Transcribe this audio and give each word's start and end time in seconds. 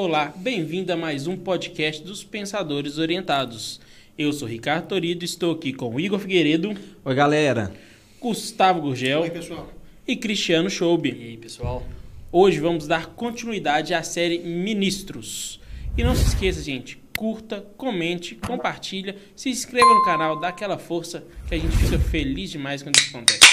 Olá, 0.00 0.32
bem-vindo 0.36 0.92
a 0.92 0.96
mais 0.96 1.26
um 1.26 1.36
podcast 1.36 2.04
dos 2.04 2.22
Pensadores 2.22 2.98
Orientados. 2.98 3.80
Eu 4.16 4.32
sou 4.32 4.46
Ricardo 4.46 4.86
Torido, 4.86 5.24
estou 5.24 5.52
aqui 5.52 5.72
com 5.72 5.98
Igor 5.98 6.20
Figueiredo. 6.20 6.72
Oi, 7.04 7.14
galera. 7.16 7.74
Gustavo 8.20 8.80
Gurgel. 8.80 9.22
Oi, 9.22 9.30
pessoal. 9.30 9.68
E 10.06 10.14
Cristiano 10.14 10.70
Schoube. 10.70 11.10
E 11.10 11.24
aí, 11.30 11.36
pessoal? 11.36 11.84
Hoje 12.30 12.60
vamos 12.60 12.86
dar 12.86 13.06
continuidade 13.06 13.92
à 13.92 14.04
série 14.04 14.38
Ministros. 14.38 15.60
E 15.96 16.04
não 16.04 16.14
se 16.14 16.28
esqueça, 16.28 16.62
gente, 16.62 17.02
curta, 17.16 17.66
comente, 17.76 18.36
compartilha, 18.36 19.16
se 19.34 19.50
inscreva 19.50 19.92
no 19.92 20.04
canal, 20.04 20.38
dá 20.38 20.46
aquela 20.46 20.78
força 20.78 21.24
que 21.48 21.56
a 21.56 21.58
gente 21.58 21.76
fica 21.76 21.98
feliz 21.98 22.52
demais 22.52 22.84
quando 22.84 22.94
isso 22.94 23.16
acontece. 23.16 23.47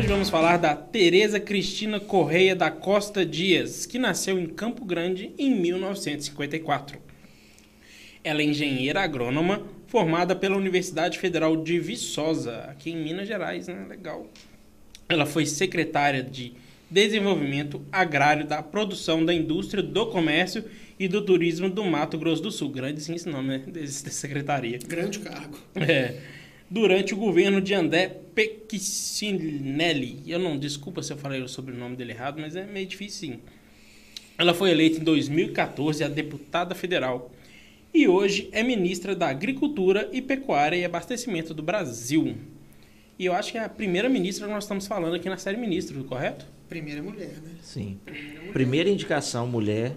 Hoje 0.00 0.08
vamos 0.08 0.30
falar 0.30 0.56
da 0.56 0.74
Tereza 0.74 1.38
Cristina 1.38 2.00
Correia 2.00 2.56
da 2.56 2.70
Costa 2.70 3.22
Dias, 3.22 3.84
que 3.84 3.98
nasceu 3.98 4.40
em 4.40 4.46
Campo 4.46 4.82
Grande 4.82 5.30
em 5.36 5.54
1954. 5.54 6.98
Ela 8.24 8.40
é 8.40 8.44
engenheira 8.46 9.02
agrônoma, 9.02 9.62
formada 9.88 10.34
pela 10.34 10.56
Universidade 10.56 11.18
Federal 11.18 11.54
de 11.54 11.78
Viçosa, 11.78 12.60
aqui 12.70 12.92
em 12.92 12.96
Minas 12.96 13.28
Gerais, 13.28 13.68
né? 13.68 13.84
Legal. 13.86 14.26
Ela 15.06 15.26
foi 15.26 15.44
secretária 15.44 16.22
de 16.22 16.54
Desenvolvimento 16.88 17.84
Agrário 17.92 18.46
da 18.46 18.62
Produção 18.62 19.22
da 19.22 19.34
Indústria 19.34 19.82
do 19.82 20.06
Comércio 20.06 20.64
e 20.98 21.08
do 21.08 21.20
Turismo 21.20 21.68
do 21.68 21.84
Mato 21.84 22.16
Grosso 22.16 22.42
do 22.42 22.50
Sul. 22.50 22.70
Grande 22.70 23.02
sim 23.02 23.16
esse 23.16 23.28
nome, 23.28 23.48
né? 23.48 23.58
Dessa 23.66 24.08
secretaria. 24.08 24.78
Grande 24.78 25.18
cargo. 25.18 25.58
É. 25.76 26.39
Durante 26.70 27.12
o 27.12 27.16
governo 27.16 27.60
de 27.60 27.74
André 27.74 28.20
Peccinelli. 28.34 30.22
Eu 30.26 30.38
não, 30.38 30.56
desculpa 30.56 31.02
se 31.02 31.12
eu 31.12 31.16
falei 31.16 31.42
o 31.42 31.48
sobrenome 31.48 31.96
dele 31.96 32.12
errado, 32.12 32.40
mas 32.40 32.54
é 32.54 32.64
meio 32.64 32.86
difícil 32.86 33.32
sim. 33.32 33.40
Ela 34.38 34.54
foi 34.54 34.70
eleita 34.70 34.98
em 35.00 35.04
2014 35.04 36.02
a 36.04 36.08
deputada 36.08 36.74
federal 36.74 37.30
e 37.92 38.06
hoje 38.06 38.48
é 38.52 38.62
ministra 38.62 39.14
da 39.14 39.28
Agricultura 39.28 40.08
e 40.12 40.22
Pecuária 40.22 40.76
e 40.76 40.84
Abastecimento 40.84 41.52
do 41.52 41.62
Brasil. 41.62 42.36
E 43.18 43.26
eu 43.26 43.34
acho 43.34 43.52
que 43.52 43.58
é 43.58 43.64
a 43.64 43.68
primeira 43.68 44.08
ministra 44.08 44.46
que 44.46 44.52
nós 44.52 44.64
estamos 44.64 44.86
falando 44.86 45.14
aqui 45.14 45.28
na 45.28 45.36
série 45.36 45.58
Ministro, 45.58 46.02
correto? 46.04 46.46
Primeira 46.68 47.02
mulher, 47.02 47.32
né? 47.42 47.50
Sim. 47.60 47.98
Primeira 48.04 48.38
mulher. 48.38 48.52
Primeira 48.52 48.88
indicação 48.88 49.46
mulher 49.46 49.96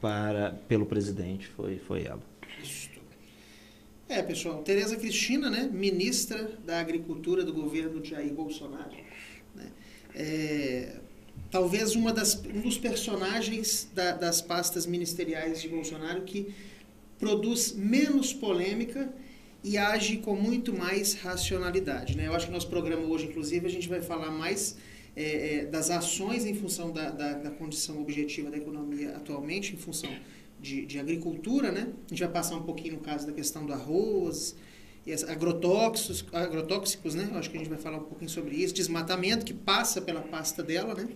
para 0.00 0.50
pelo 0.68 0.86
presidente 0.86 1.48
foi 1.48 1.78
foi 1.78 2.04
ela. 2.04 2.22
Isso. 2.62 2.95
É, 4.08 4.22
pessoal, 4.22 4.62
Tereza 4.62 4.96
Cristina, 4.96 5.50
né, 5.50 5.68
ministra 5.72 6.52
da 6.64 6.78
Agricultura 6.78 7.44
do 7.44 7.52
governo 7.52 8.00
de 8.00 8.10
Jair 8.10 8.32
Bolsonaro. 8.32 8.94
Né? 9.52 9.66
É, 10.14 10.96
talvez 11.50 11.96
uma 11.96 12.12
das, 12.12 12.40
um 12.44 12.60
dos 12.60 12.78
personagens 12.78 13.88
da, 13.92 14.12
das 14.12 14.40
pastas 14.40 14.86
ministeriais 14.86 15.60
de 15.60 15.68
Bolsonaro 15.68 16.22
que 16.22 16.54
produz 17.18 17.72
menos 17.72 18.32
polêmica 18.32 19.12
e 19.64 19.76
age 19.76 20.18
com 20.18 20.36
muito 20.36 20.72
mais 20.72 21.14
racionalidade. 21.14 22.16
Né? 22.16 22.28
Eu 22.28 22.34
acho 22.34 22.46
que 22.46 22.52
nosso 22.52 22.68
programa 22.68 23.04
hoje, 23.08 23.26
inclusive, 23.26 23.66
a 23.66 23.70
gente 23.70 23.88
vai 23.88 24.00
falar 24.00 24.30
mais 24.30 24.76
é, 25.16 25.56
é, 25.56 25.64
das 25.64 25.90
ações 25.90 26.46
em 26.46 26.54
função 26.54 26.92
da, 26.92 27.10
da, 27.10 27.32
da, 27.32 27.50
condição 27.50 28.00
objetiva 28.00 28.50
da 28.50 28.56
economia 28.56 29.16
atualmente, 29.16 29.74
em 29.74 29.76
função 29.76 30.10
de, 30.60 30.86
de, 30.86 30.98
agricultura. 30.98 31.70
Né? 31.70 31.88
A 32.06 32.08
gente 32.10 32.20
vai 32.20 32.32
passar 32.32 32.56
um 32.56 32.62
pouquinho 32.62 32.94
no 32.94 33.00
caso 33.00 33.26
da 33.26 33.32
questão 33.32 33.66
do 33.66 33.72
arroz, 33.72 34.56
e 35.06 35.12
agrotóxicos, 35.12 36.24
agrotóxicos, 36.32 37.14
né? 37.14 37.28
Eu 37.30 37.38
acho 37.38 37.48
que 37.48 37.56
a 37.56 37.60
gente 37.60 37.68
vai 37.68 37.78
falar 37.78 37.98
um 37.98 38.04
pouquinho 38.04 38.28
sobre 38.28 38.56
isso, 38.56 38.74
desmatamento, 38.74 39.46
que 39.46 39.54
passa 39.54 40.02
pela 40.02 40.20
pasta 40.20 40.64
dela, 40.64 40.94
né? 40.94 41.08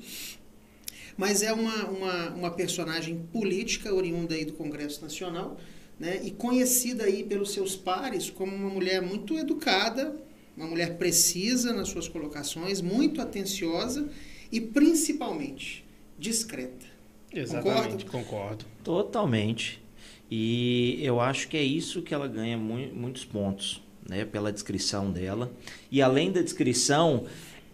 Mas 1.17 1.43
é 1.43 1.53
uma, 1.53 1.87
uma, 1.89 2.31
uma 2.31 2.51
personagem 2.53 3.27
política 3.33 3.93
oriunda 3.93 4.37
aí 4.37 4.45
do 4.45 4.53
Congresso 4.53 5.03
Nacional, 5.03 5.59
né, 5.99 6.21
e 6.25 6.31
conhecida 6.31 7.05
aí 7.05 7.23
pelos 7.23 7.53
seus 7.53 7.77
pares 7.77 8.31
como 8.31 8.57
uma 8.57 8.71
mulher 8.71 9.03
muito 9.03 9.37
educada, 9.37 10.17
uma 10.57 10.67
mulher 10.67 10.97
precisa 10.97 11.75
nas 11.75 11.89
suas 11.89 12.09
colocações, 12.09 12.81
muito 12.81 13.21
atenciosa 13.21 14.09
e 14.51 14.61
principalmente 14.61 15.85
discreta. 16.19 16.87
Exatamente, 17.33 18.05
concordo. 18.05 18.07
concordo. 18.07 18.65
Totalmente. 18.83 19.83
E 20.31 20.99
eu 21.03 21.21
acho 21.21 21.49
que 21.49 21.57
é 21.57 21.63
isso 21.63 22.03
que 22.03 22.15
ela 22.15 22.29
ganha 22.29 22.57
mu 22.57 22.77
muitos 22.95 23.25
pontos, 23.25 23.83
né, 24.09 24.25
pela 24.25 24.53
descrição 24.53 25.11
dela. 25.11 25.51
E 25.91 26.01
além 26.01 26.31
da 26.31 26.41
descrição, 26.41 27.25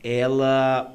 ela 0.02 0.94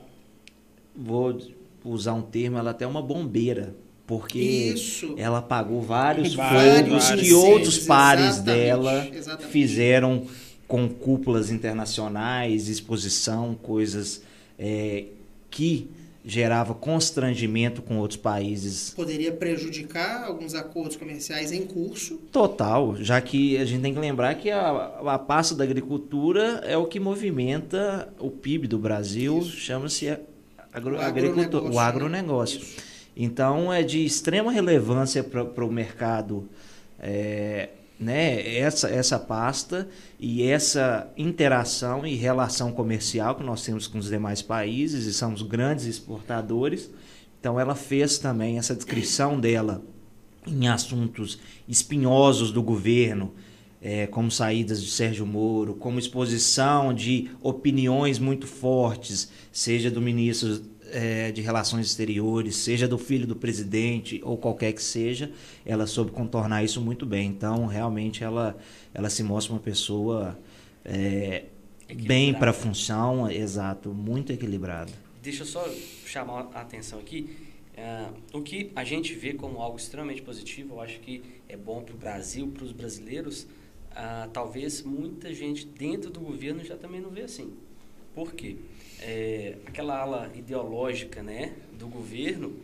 vou 0.96 1.40
usar 1.84 2.14
um 2.14 2.22
termo, 2.22 2.58
ela 2.58 2.72
até 2.72 2.86
é 2.86 2.88
uma 2.88 3.02
bombeira 3.02 3.76
porque 4.12 4.40
Isso. 4.40 5.14
ela 5.18 5.42
pagou 5.42 5.82
vários, 5.82 6.34
vários 6.34 7.08
fogos 7.08 7.22
que 7.22 7.34
outros 7.34 7.78
pares 7.78 8.26
exatamente, 8.26 8.58
dela 8.58 9.08
exatamente. 9.08 9.52
fizeram 9.54 10.28
com 10.68 10.90
cúpulas 10.90 11.50
internacionais, 11.50 12.68
exposição, 12.68 13.56
coisas 13.56 14.22
é, 14.60 15.06
que 15.50 15.90
gerava 16.24 16.74
constrangimento 16.74 17.82
com 17.82 17.98
outros 17.98 18.20
países. 18.20 18.92
Poderia 18.96 19.32
prejudicar 19.32 20.24
alguns 20.24 20.54
acordos 20.54 20.96
comerciais 20.96 21.52
em 21.52 21.66
curso. 21.66 22.18
Total, 22.32 22.96
já 22.98 23.20
que 23.20 23.58
a 23.58 23.66
gente 23.66 23.82
tem 23.82 23.94
que 23.94 24.00
lembrar 24.00 24.36
que 24.36 24.52
a, 24.52 24.70
a 25.06 25.20
pasta 25.20 25.56
da 25.56 25.64
agricultura 25.64 26.62
é 26.64 26.78
o 26.78 26.86
que 26.86 27.00
movimenta 27.00 28.14
o 28.20 28.30
PIB 28.30 28.68
do 28.68 28.78
Brasil, 28.78 29.42
chama-se 29.44 30.16
agro, 30.72 30.96
O 30.96 31.02
agricultura, 31.02 31.64
o 31.64 31.80
agronegócio, 31.80 31.80
né? 31.80 31.88
agronegócio. 31.88 32.60
Isso. 32.60 32.92
Então 33.16 33.74
é 33.74 33.84
de 33.84 34.06
extrema 34.06 34.52
relevância 34.52 35.24
para 35.24 35.66
o 35.66 35.72
mercado 35.72 36.48
é, 37.00 37.70
né, 38.02 38.58
essa, 38.58 38.90
essa 38.90 39.20
pasta 39.20 39.88
e 40.20 40.42
essa 40.42 41.08
interação 41.16 42.06
e 42.06 42.16
relação 42.16 42.72
comercial 42.72 43.36
que 43.36 43.44
nós 43.44 43.64
temos 43.64 43.86
com 43.86 44.00
os 44.00 44.10
demais 44.10 44.42
países 44.42 45.06
e 45.06 45.14
somos 45.14 45.44
grandes 45.44 45.86
exportadores. 45.86 46.90
Então 47.40 47.60
ela 47.60 47.76
fez 47.76 48.18
também 48.18 48.58
essa 48.58 48.76
descrição 48.76 49.40
dela 49.40 49.84
em 50.48 50.68
assuntos 50.68 51.38
espinhosos 51.68 52.52
do 52.52 52.64
governo, 52.64 53.32
é, 53.80 54.08
como 54.08 54.32
saídas 54.32 54.82
de 54.84 54.90
Sérgio 54.90 55.26
Moro, 55.26 55.76
como 55.76 56.00
exposição 56.00 56.94
de 56.94 57.30
opiniões 57.42 58.18
muito 58.18 58.48
fortes, 58.48 59.32
seja 59.52 59.92
do 59.92 60.02
ministro 60.02 60.60
é, 60.92 61.32
de 61.32 61.42
Relações 61.42 61.88
Exteriores, 61.88 62.56
seja 62.58 62.88
do 62.88 62.98
filho 62.98 63.26
do 63.26 63.36
presidente 63.36 64.22
ou 64.24 64.38
qualquer 64.38 64.74
que 64.74 64.84
seja, 64.84 65.32
ela 65.66 65.88
soube 65.88 66.12
contornar 66.12 66.64
isso 66.64 66.82
muito 66.82 67.06
bem. 67.06 67.30
Então, 67.30 67.66
realmente, 67.66 68.24
ela, 68.24 68.58
ela 68.94 69.10
se 69.10 69.24
mostra 69.24 69.54
uma 69.54 69.60
pessoa 69.60 70.38
é, 70.86 71.46
bem 71.94 72.34
para 72.34 72.52
a 72.52 72.54
função, 72.54 73.30
exato, 73.30 73.90
muito 73.90 74.32
equilibrada. 74.32 74.92
Deixa 75.22 75.44
eu 75.44 75.48
só 75.48 75.68
chamar 76.06 76.50
a 76.54 76.62
atenção 76.62 77.00
aqui. 77.00 77.30
Uh, 77.72 78.38
o 78.38 78.42
que 78.42 78.72
a 78.76 78.84
gente 78.84 79.14
vê 79.14 79.34
como 79.34 79.60
algo 79.60 79.78
extremamente 79.78 80.22
positivo, 80.22 80.76
eu 80.76 80.82
acho 80.82 81.00
que 81.00 81.24
é 81.48 81.56
bom 81.56 81.82
para 81.82 81.96
o 81.96 81.98
Brasil, 81.98 82.48
para 82.48 82.64
os 82.64 82.72
brasileiros, 82.72 83.44
uh, 83.92 84.30
talvez 84.34 84.84
muita 84.84 85.34
gente 85.34 85.66
dentro 85.66 86.10
do 86.10 86.20
governo 86.20 86.64
já 86.64 86.76
também 86.76 87.00
não 87.00 87.10
vê 87.10 87.22
assim. 87.22 87.54
Por 88.14 88.34
quê? 88.34 88.58
É, 89.02 89.58
aquela 89.66 90.00
ala 90.00 90.32
ideológica 90.36 91.24
né, 91.24 91.54
do 91.78 91.88
governo, 91.88 92.56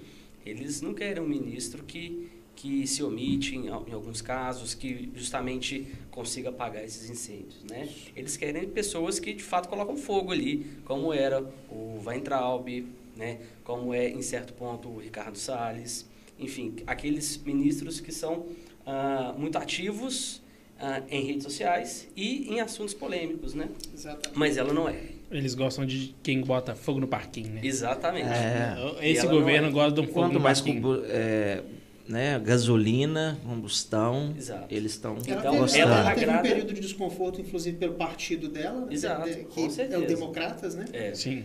eles 0.46 0.82
não 0.82 0.94
querem 0.94 1.22
um 1.22 1.28
ministro 1.28 1.84
que, 1.84 2.30
que 2.56 2.86
se 2.86 3.04
omite 3.04 3.56
em, 3.56 3.68
em 3.68 3.94
alguns 3.94 4.22
casos, 4.22 4.74
que 4.74 5.10
justamente 5.16 5.88
consiga 6.12 6.50
apagar 6.50 6.84
esses 6.84 7.10
incêndios. 7.10 7.64
Né? 7.70 7.90
Eles 8.16 8.38
querem 8.38 8.68
pessoas 8.70 9.20
que 9.20 9.34
de 9.34 9.44
fato 9.44 9.68
colocam 9.68 9.98
fogo 9.98 10.32
ali, 10.32 10.66
como 10.86 11.12
era 11.14 11.42
o 11.70 12.02
Weintraub, 12.06 12.86
né, 13.16 13.40
como 13.64 13.94
é 13.94 14.10
em 14.10 14.22
certo 14.22 14.54
ponto 14.54 14.88
o 14.88 15.00
Ricardo 15.00 15.38
Salles, 15.38 16.06
enfim, 16.40 16.76
aqueles 16.86 17.38
ministros 17.38 18.00
que 18.00 18.12
são 18.12 18.46
ah, 18.86 19.34
muito 19.38 19.58
ativos 19.58 20.42
ah, 20.80 21.02
em 21.10 21.26
redes 21.26 21.44
sociais 21.44 22.08
e 22.16 22.48
em 22.54 22.60
assuntos 22.62 22.94
polêmicos, 22.94 23.54
né? 23.54 23.70
Exatamente. 23.94 24.38
Mas 24.38 24.58
ela 24.58 24.72
não 24.72 24.88
é. 24.88 25.17
Eles 25.30 25.54
gostam 25.56 25.86
de 25.86 26.16
quem 26.24 26.42
bota 26.42 26.74
fogo 26.74 27.00
no 27.00 27.08
parquinho, 27.08 27.52
né? 27.54 27.62
Exatamente. 27.64 28.28
É. 28.30 28.76
Esse 29.02 29.26
E 29.26 29.28
ela 29.28 29.32
governo 29.40 29.62
não 29.64 29.70
é. 29.70 29.72
gosta 29.84 29.92
de 29.92 30.02
um 30.02 30.04
fogo 30.06 30.20
Quanto 30.22 30.34
no 30.34 30.40
mais 30.40 30.62
parquinho. 30.62 30.82
combu- 30.82 31.04
é, 31.10 31.62
né, 32.08 32.40
gasolina, 32.40 33.38
combustão, 33.46 34.34
Exato. 34.38 34.74
eles 34.74 34.94
estão 34.94 35.18
Ela, 35.28 35.40
Então, 35.40 35.58
gostando. 35.58 35.84
ela 35.92 36.16
teve 36.16 36.32
um 36.32 36.42
período 36.42 36.74
de 36.74 36.80
desconforto, 36.80 37.42
inclusive 37.42 37.76
pelo 37.78 37.96
partido 37.96 38.48
dela, 38.48 38.86
né, 38.86 38.94
Exato, 38.94 39.30
de- 39.30 39.36
com 39.44 39.68
que 39.68 39.82
é 39.82 39.98
o 39.98 40.06
Democratas, 40.08 40.76
né? 40.76 40.86
É, 40.94 41.14
Sim. 41.14 41.44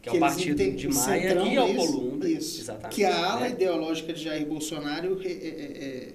que 0.00 0.08
é 0.08 0.12
que 0.12 0.18
o 0.18 0.20
eles 0.20 0.20
partido 0.20 0.52
entendem- 0.62 0.76
de 0.76 0.86
o 0.86 0.94
Maia 0.94 1.22
Centrão, 1.28 1.46
e 1.52 1.56
Alcolumbre. 1.56 2.32
Isso. 2.32 2.60
Exatamente. 2.60 2.94
Que 2.94 3.04
a 3.04 3.32
ala 3.32 3.48
ideológica 3.48 4.12
de 4.12 4.22
Jair 4.22 4.46
Bolsonaro 4.46 5.18
re- 5.18 5.28
é- 5.28 5.48
é- 5.48 5.84
é- 5.86 6.08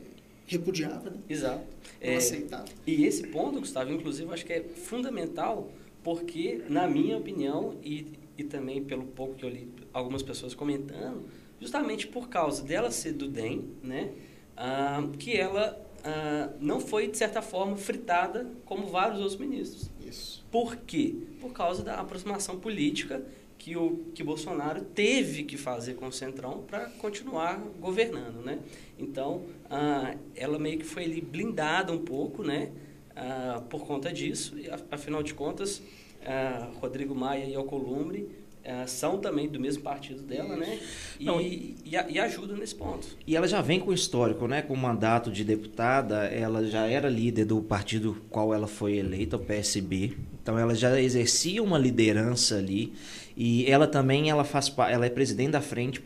repudiava, 0.48 1.10
né? 1.10 1.18
Exato. 1.30 1.60
Não 2.02 2.10
É, 2.14 2.16
aceitava. 2.16 2.64
E 2.88 3.04
esse 3.04 3.28
ponto, 3.28 3.60
Gustavo, 3.60 3.92
inclusive, 3.92 4.26
eu 4.30 4.34
acho 4.34 4.46
que 4.46 4.54
é 4.54 4.64
fundamental, 4.64 5.70
porque, 6.04 6.64
na 6.70 6.88
minha 6.88 7.18
opinião, 7.18 7.76
e 7.84 8.20
e 8.40 8.44
também 8.46 8.82
pelo 8.82 9.04
pouco 9.04 9.36
que 9.36 9.44
eu 9.44 9.50
li 9.50 9.68
algumas 9.94 10.24
pessoas 10.24 10.56
comentando, 10.56 11.26
justamente 11.60 12.08
por 12.08 12.30
causa 12.30 12.64
dela 12.64 12.90
ser 12.90 13.14
do 13.14 13.28
DEM, 13.28 13.66
né, 13.84 14.12
ah, 14.56 15.04
que 15.20 15.36
ela 15.36 15.78
ah, 16.04 16.50
não 16.60 16.80
foi, 16.80 17.08
de 17.08 17.18
certa 17.18 17.42
forma, 17.42 17.76
fritada 17.76 18.48
como 18.66 18.88
vários 18.88 19.20
outros 19.20 19.38
ministros. 19.38 19.92
Isso. 20.06 20.46
Por 20.50 20.78
quê? 20.78 21.16
Por 21.42 21.52
causa 21.52 21.84
da 21.84 22.00
aproximação 22.00 22.58
política 22.58 23.22
que 23.58 23.76
o 23.76 24.06
que 24.16 24.24
Bolsonaro 24.24 24.82
teve 24.82 25.44
que 25.44 25.58
fazer 25.58 25.96
com 25.96 26.08
o 26.08 26.14
Centrão 26.14 26.64
para 26.66 26.86
continuar 26.92 27.58
governando, 27.78 28.42
né? 28.42 28.60
Então, 28.98 29.44
ah, 29.70 30.16
ela 30.34 30.58
meio 30.58 30.80
que 30.80 30.86
foi 30.86 31.20
blindada 31.20 31.92
um 31.92 32.00
pouco, 32.00 32.42
né? 32.42 32.72
Ah, 33.20 33.62
por 33.70 33.86
conta 33.86 34.14
disso, 34.14 34.58
e 34.58 34.70
afinal 34.90 35.22
de 35.22 35.34
contas, 35.34 35.82
ah, 36.26 36.70
Rodrigo 36.80 37.14
Maia 37.14 37.44
e 37.44 37.54
Alcolumbre 37.54 38.30
ah, 38.66 38.88
são 38.88 39.18
também 39.18 39.50
do 39.50 39.60
mesmo 39.60 39.84
partido 39.84 40.22
dela, 40.22 40.56
né? 40.56 40.80
E, 41.20 41.26
Não, 41.26 41.42
e, 41.42 41.76
e 41.84 42.18
ajudam 42.18 42.56
nesse 42.56 42.76
ponto. 42.76 43.18
E 43.28 43.36
ela 43.36 43.46
já 43.46 43.62
vem 43.62 43.78
com 43.78 43.92
histórico, 43.92 44.48
né? 44.48 44.62
Com 44.62 44.74
mandato 44.74 45.30
de 45.32 45.44
deputada, 45.44 46.28
ela 46.28 46.66
já 46.66 46.86
era 46.86 47.10
líder 47.10 47.44
do 47.44 47.62
partido 47.62 48.22
qual 48.30 48.54
ela 48.54 48.68
foi 48.68 48.98
eleita, 48.98 49.36
o 49.36 49.40
PSB. 49.40 50.16
Então 50.42 50.58
ela 50.58 50.74
já 50.74 51.00
exercia 51.02 51.62
uma 51.62 51.78
liderança 51.78 52.58
ali. 52.58 52.94
E 53.36 53.70
ela 53.70 53.88
também 53.88 54.30
ela 54.30 54.46
faz 54.46 54.74
ela 54.90 55.06
é 55.06 55.10
presidente 55.10 55.52
da 55.52 55.62
frente 55.62 56.02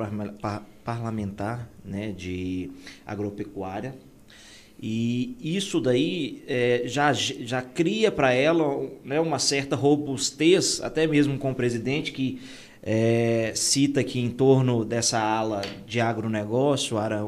parlamentar, 0.84 1.70
né, 1.86 2.12
de 2.12 2.72
agropecuária. 3.06 3.94
E 4.82 5.38
isso 5.42 5.80
daí 5.80 6.44
é, 6.48 6.84
já, 6.86 7.14
já 7.14 7.62
cria 7.62 8.12
para 8.12 8.34
ela 8.34 8.90
né, 9.04 9.20
uma 9.20 9.40
certa 9.40 9.76
robustez, 9.76 10.82
até 10.82 11.08
mesmo 11.08 11.38
com 11.38 11.52
o 11.52 11.56
presidente, 11.56 12.12
que 12.12 12.42
é, 12.86 13.54
cita 13.56 14.04
que 14.04 14.20
em 14.20 14.30
torno 14.30 14.84
dessa 14.84 15.18
ala 15.18 15.62
de 15.88 16.02
agronegócio, 16.02 16.98
área 16.98 17.22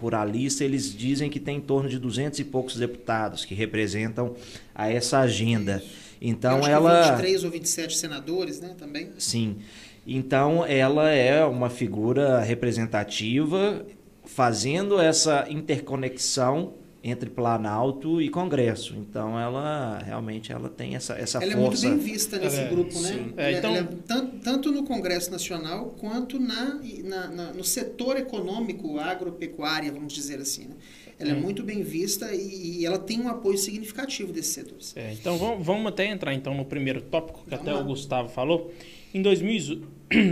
ruralista, 0.00 0.64
eles 0.64 0.96
dizem 0.96 1.28
que 1.28 1.38
tem 1.38 1.58
em 1.58 1.60
torno 1.60 1.90
de 1.90 1.98
200 1.98 2.38
e 2.38 2.44
poucos 2.44 2.76
deputados 2.76 3.44
que 3.44 3.54
representam 3.54 4.34
a 4.74 4.90
essa 4.90 5.18
agenda. 5.20 5.82
Então 6.22 6.66
ela. 6.66 7.02
Que 7.02 7.10
23 7.10 7.44
ou 7.44 7.50
27 7.50 7.96
senadores, 7.98 8.60
né, 8.60 8.74
também? 8.78 9.10
Sim. 9.18 9.58
Então 10.06 10.64
ela 10.64 11.10
é 11.10 11.44
uma 11.44 11.68
figura 11.68 12.40
representativa 12.40 13.84
fazendo 14.24 14.98
essa 14.98 15.46
interconexão 15.50 16.72
entre 17.06 17.28
Planalto 17.28 18.20
e 18.22 18.30
Congresso. 18.30 18.94
Então 18.96 19.38
ela 19.38 19.98
realmente 19.98 20.50
ela 20.50 20.70
tem 20.70 20.94
essa 20.96 21.12
essa 21.14 21.36
ela 21.44 21.52
força. 21.52 21.86
é 21.86 21.90
muito 21.90 22.02
bem 22.02 22.12
vista 22.12 22.38
nesse 22.38 22.60
É, 22.60 22.68
grupo, 22.68 22.98
né? 23.00 23.08
sim. 23.08 23.32
Ela, 23.36 23.48
É, 23.48 23.58
então- 23.58 23.76
ela 23.76 23.86
é 23.92 23.96
tanto, 24.06 24.36
tanto 24.38 24.72
no 24.72 24.84
Congresso 24.84 25.30
Nacional 25.30 25.94
quanto 26.00 26.40
na, 26.40 26.80
na- 27.04 27.28
na- 27.28 27.52
no 27.52 27.62
setor 27.62 28.16
econômico, 28.16 28.98
agropecuária, 28.98 29.92
vamos 29.92 30.14
dizer 30.14 30.38
assim. 30.40 30.64
Né? 30.64 30.74
Ela 31.18 31.30
é 31.32 31.34
muito 31.34 31.62
bem 31.62 31.82
vista 31.82 32.34
e, 32.34 32.80
e 32.80 32.86
ela 32.86 32.98
tem 32.98 33.20
um 33.20 33.28
apoio 33.28 33.56
significativo 33.58 34.32
desses 34.32 34.52
setores. 34.52 34.96
É, 34.96 35.12
então 35.12 35.36
vamos, 35.36 35.64
vamos 35.64 35.86
até 35.86 36.06
entrar 36.06 36.32
então 36.34 36.54
no 36.54 36.64
primeiro 36.64 37.02
tópico 37.02 37.44
que 37.44 37.50
Vamos 37.50 37.62
até 37.68 37.72
lá. 37.72 37.80
o 37.80 37.84
Gustavo 37.84 38.28
falou. 38.30 38.72
Em 39.12 39.20
2000 39.22 39.82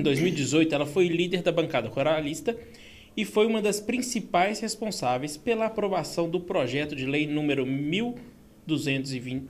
2018, 0.03 0.73
ela 0.75 0.87
foi 0.87 1.07
líder 1.09 1.43
da 1.43 1.53
bancada 1.53 1.89
ruralista 1.89 2.57
e 3.17 3.25
foi 3.25 3.47
uma 3.47 3.63
das 3.63 3.81
principais 3.81 4.61
responsáveis 4.61 5.37
pela 5.37 5.67
aprovação 5.67 6.31
do 6.31 6.41
projeto 6.41 6.97
de 6.97 7.07
lei 7.07 7.27
número 7.27 7.67
1220, 7.67 9.43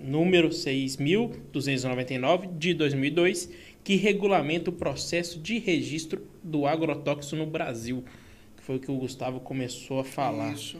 número 0.00 0.50
6.299 0.50 2.56
de 2.56 2.74
2002, 2.74 3.50
que 3.82 3.96
regulamenta 3.96 4.70
o 4.70 4.72
processo 4.72 5.40
de 5.40 5.58
registro 5.58 6.24
do 6.42 6.66
agrotóxico 6.66 7.36
no 7.36 7.46
Brasil, 7.46 8.04
que 8.56 8.62
foi 8.62 8.76
o 8.76 8.80
que 8.80 8.90
o 8.90 8.96
Gustavo 8.96 9.40
começou 9.40 9.98
a 9.98 10.04
falar. 10.04 10.54
Isso. 10.54 10.78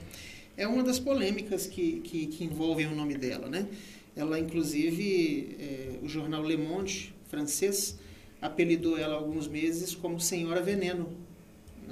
É 0.56 0.66
uma 0.66 0.82
das 0.82 0.98
polêmicas 1.00 1.66
que, 1.66 2.00
que, 2.00 2.26
que 2.26 2.44
envolvem 2.44 2.86
o 2.86 2.94
nome 2.94 3.14
dela, 3.14 3.48
né? 3.48 3.66
Ela, 4.14 4.38
inclusive, 4.38 5.56
é, 5.58 5.98
o 6.02 6.08
jornal 6.08 6.44
Le 6.44 6.58
Monde, 6.58 7.14
francês, 7.26 7.98
apelidou 8.40 8.98
ela 8.98 9.14
há 9.14 9.18
alguns 9.18 9.48
meses 9.48 9.94
como 9.94 10.20
Senhora 10.20 10.60
Veneno, 10.60 11.08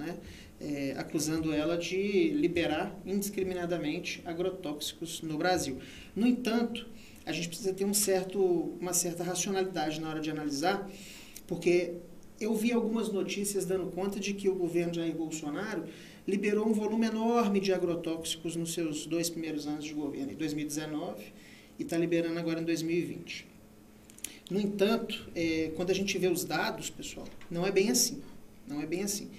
né? 0.01 0.17
É, 0.61 0.95
acusando 0.99 1.53
ela 1.53 1.79
de 1.79 2.31
liberar 2.31 2.95
indiscriminadamente 3.07 4.21
agrotóxicos 4.27 5.23
no 5.23 5.39
Brasil. 5.39 5.79
No 6.15 6.27
entanto, 6.27 6.87
a 7.25 7.33
gente 7.33 7.49
precisa 7.49 7.73
ter 7.73 7.85
um 7.85 7.95
certo, 7.95 8.43
uma 8.81 8.93
certa 8.93 9.23
racionalidade 9.23 10.01
na 10.01 10.11
hora 10.11 10.21
de 10.21 10.31
analisar, 10.31 10.91
porque 11.47 11.95
eu 12.41 12.55
vi 12.55 12.73
algumas 12.73 13.11
notícias 13.11 13.65
dando 13.65 13.87
conta 13.93 14.19
de 14.19 14.35
que 14.35 14.49
o 14.49 14.55
governo 14.55 14.95
Jair 14.95 15.15
Bolsonaro 15.15 15.85
liberou 16.27 16.69
um 16.69 16.73
volume 16.73 17.07
enorme 17.07 17.61
de 17.61 17.73
agrotóxicos 17.73 18.57
nos 18.57 18.73
seus 18.73 19.07
dois 19.07 19.31
primeiros 19.31 19.67
anos 19.67 19.85
de 19.85 19.93
governo, 19.93 20.33
em 20.33 20.37
2019 20.37 21.23
e 21.79 21.83
está 21.83 21.97
liberando 21.97 22.39
agora 22.39 22.61
em 22.61 22.65
2020. 22.65 23.47
No 24.51 24.61
entanto, 24.61 25.29
é, 25.35 25.71
quando 25.77 25.91
a 25.91 25.95
gente 25.95 26.17
vê 26.19 26.29
os 26.29 26.45
dados, 26.45 26.91
pessoal, 26.91 27.27
não 27.51 27.67
é 27.67 27.71
bem 27.71 27.91
assim. 27.91 28.21
Não 28.67 28.81
é 28.81 28.87
bem 28.87 29.03
assim. 29.03 29.31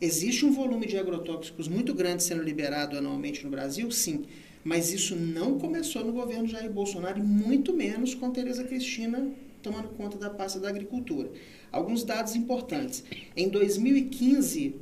Existe 0.00 0.44
um 0.44 0.52
volume 0.52 0.86
de 0.86 0.98
agrotóxicos 0.98 1.68
muito 1.68 1.94
grande 1.94 2.22
sendo 2.22 2.42
liberado 2.42 2.98
anualmente 2.98 3.42
no 3.44 3.50
Brasil, 3.50 3.90
sim, 3.90 4.24
mas 4.62 4.92
isso 4.92 5.16
não 5.16 5.58
começou 5.58 6.04
no 6.04 6.12
governo 6.12 6.46
Jair 6.46 6.70
Bolsonaro 6.70 7.18
e 7.18 7.22
muito 7.22 7.72
menos 7.72 8.14
com 8.14 8.30
Tereza 8.30 8.64
Cristina 8.64 9.32
tomando 9.62 9.88
conta 9.88 10.16
da 10.16 10.30
pasta 10.30 10.60
da 10.60 10.68
agricultura. 10.68 11.30
Alguns 11.72 12.04
dados 12.04 12.36
importantes. 12.36 13.02
Em 13.36 13.48
2015, 13.48 14.76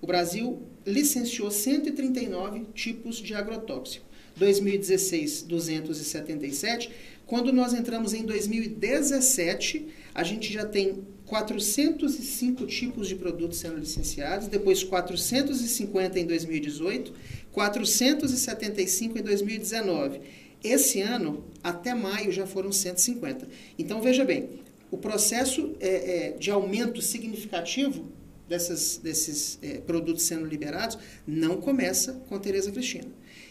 o 0.00 0.06
Brasil 0.06 0.62
licenciou 0.86 1.50
139 1.50 2.66
tipos 2.74 3.16
de 3.16 3.34
agrotóxico. 3.34 4.06
2016, 4.36 5.42
277. 5.42 6.90
Quando 7.26 7.52
nós 7.52 7.74
entramos 7.74 8.14
em 8.14 8.24
2017, 8.24 9.88
a 10.14 10.22
gente 10.22 10.52
já 10.52 10.64
tem 10.64 11.04
405 11.30 12.66
tipos 12.66 13.06
de 13.06 13.14
produtos 13.14 13.58
sendo 13.58 13.78
licenciados, 13.78 14.48
depois 14.48 14.82
450 14.82 16.18
em 16.18 16.26
2018, 16.26 17.14
475 17.52 19.16
em 19.16 19.22
2019. 19.22 20.20
Esse 20.62 21.00
ano, 21.00 21.44
até 21.62 21.94
maio, 21.94 22.32
já 22.32 22.48
foram 22.48 22.72
150. 22.72 23.46
Então, 23.78 24.02
veja 24.02 24.24
bem, 24.24 24.50
o 24.90 24.98
processo 24.98 25.76
é, 25.78 25.88
é, 25.88 26.30
de 26.32 26.50
aumento 26.50 27.00
significativo 27.00 28.06
dessas, 28.48 28.96
desses 28.96 29.56
é, 29.62 29.78
produtos 29.78 30.24
sendo 30.24 30.44
liberados 30.44 30.98
não 31.24 31.60
começa 31.60 32.14
com 32.28 32.34
a 32.34 32.40
Tereza 32.40 32.72
Cristina. 32.72 33.08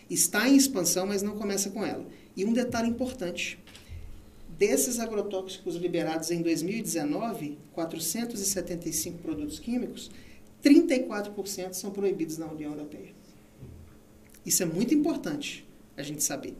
Está 0.09 0.49
em 0.49 0.57
expansão, 0.57 1.07
mas 1.07 1.21
não 1.21 1.37
começa 1.37 1.69
com 1.69 1.85
ela. 1.85 2.05
E 2.35 2.43
um 2.43 2.51
detalhe 2.51 2.89
importante: 2.89 3.57
desses 4.59 4.99
agrotóxicos 4.99 5.75
liberados 5.75 6.29
em 6.31 6.41
2019, 6.41 7.57
475 7.71 9.17
produtos 9.19 9.57
químicos, 9.57 10.11
34% 10.61 11.71
são 11.71 11.91
proibidos 11.91 12.37
na 12.37 12.45
União 12.45 12.73
Europeia. 12.73 13.13
Isso 14.45 14.61
é 14.61 14.65
muito 14.65 14.93
importante 14.93 15.65
a 15.95 16.03
gente 16.03 16.21
saber, 16.21 16.55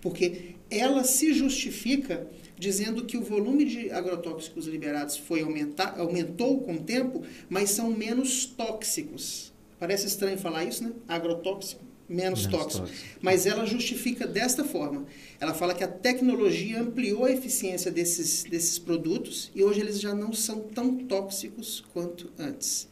porque 0.00 0.54
ela 0.70 1.02
se 1.02 1.34
justifica 1.34 2.28
dizendo 2.56 3.04
que 3.04 3.16
o 3.16 3.22
volume 3.22 3.64
de 3.64 3.90
agrotóxicos 3.90 4.66
liberados 4.66 5.16
foi 5.16 5.40
aumentar, 5.40 5.98
aumentou 5.98 6.60
com 6.60 6.74
o 6.74 6.82
tempo, 6.82 7.24
mas 7.48 7.70
são 7.70 7.90
menos 7.90 8.46
tóxicos. 8.46 9.52
Parece 9.76 10.06
estranho 10.06 10.38
falar 10.38 10.64
isso, 10.64 10.84
né? 10.84 10.92
Agrotóxico, 11.08 11.82
menos, 12.10 12.46
Menos 12.46 12.46
tóxico. 12.46 12.86
tóxico. 12.86 13.18
Mas 13.22 13.46
ela 13.46 13.64
justifica 13.64 14.26
desta 14.26 14.64
forma. 14.64 15.06
Ela 15.38 15.54
fala 15.54 15.74
que 15.74 15.84
a 15.84 15.88
tecnologia 15.88 16.80
ampliou 16.80 17.24
a 17.24 17.30
eficiência 17.30 17.90
desses, 17.90 18.42
desses 18.42 18.78
produtos 18.78 19.50
e 19.54 19.62
hoje 19.62 19.80
eles 19.80 20.00
já 20.00 20.12
não 20.14 20.32
são 20.32 20.60
tão 20.60 20.96
tóxicos 20.96 21.84
quanto 21.92 22.30
antes. 22.36 22.88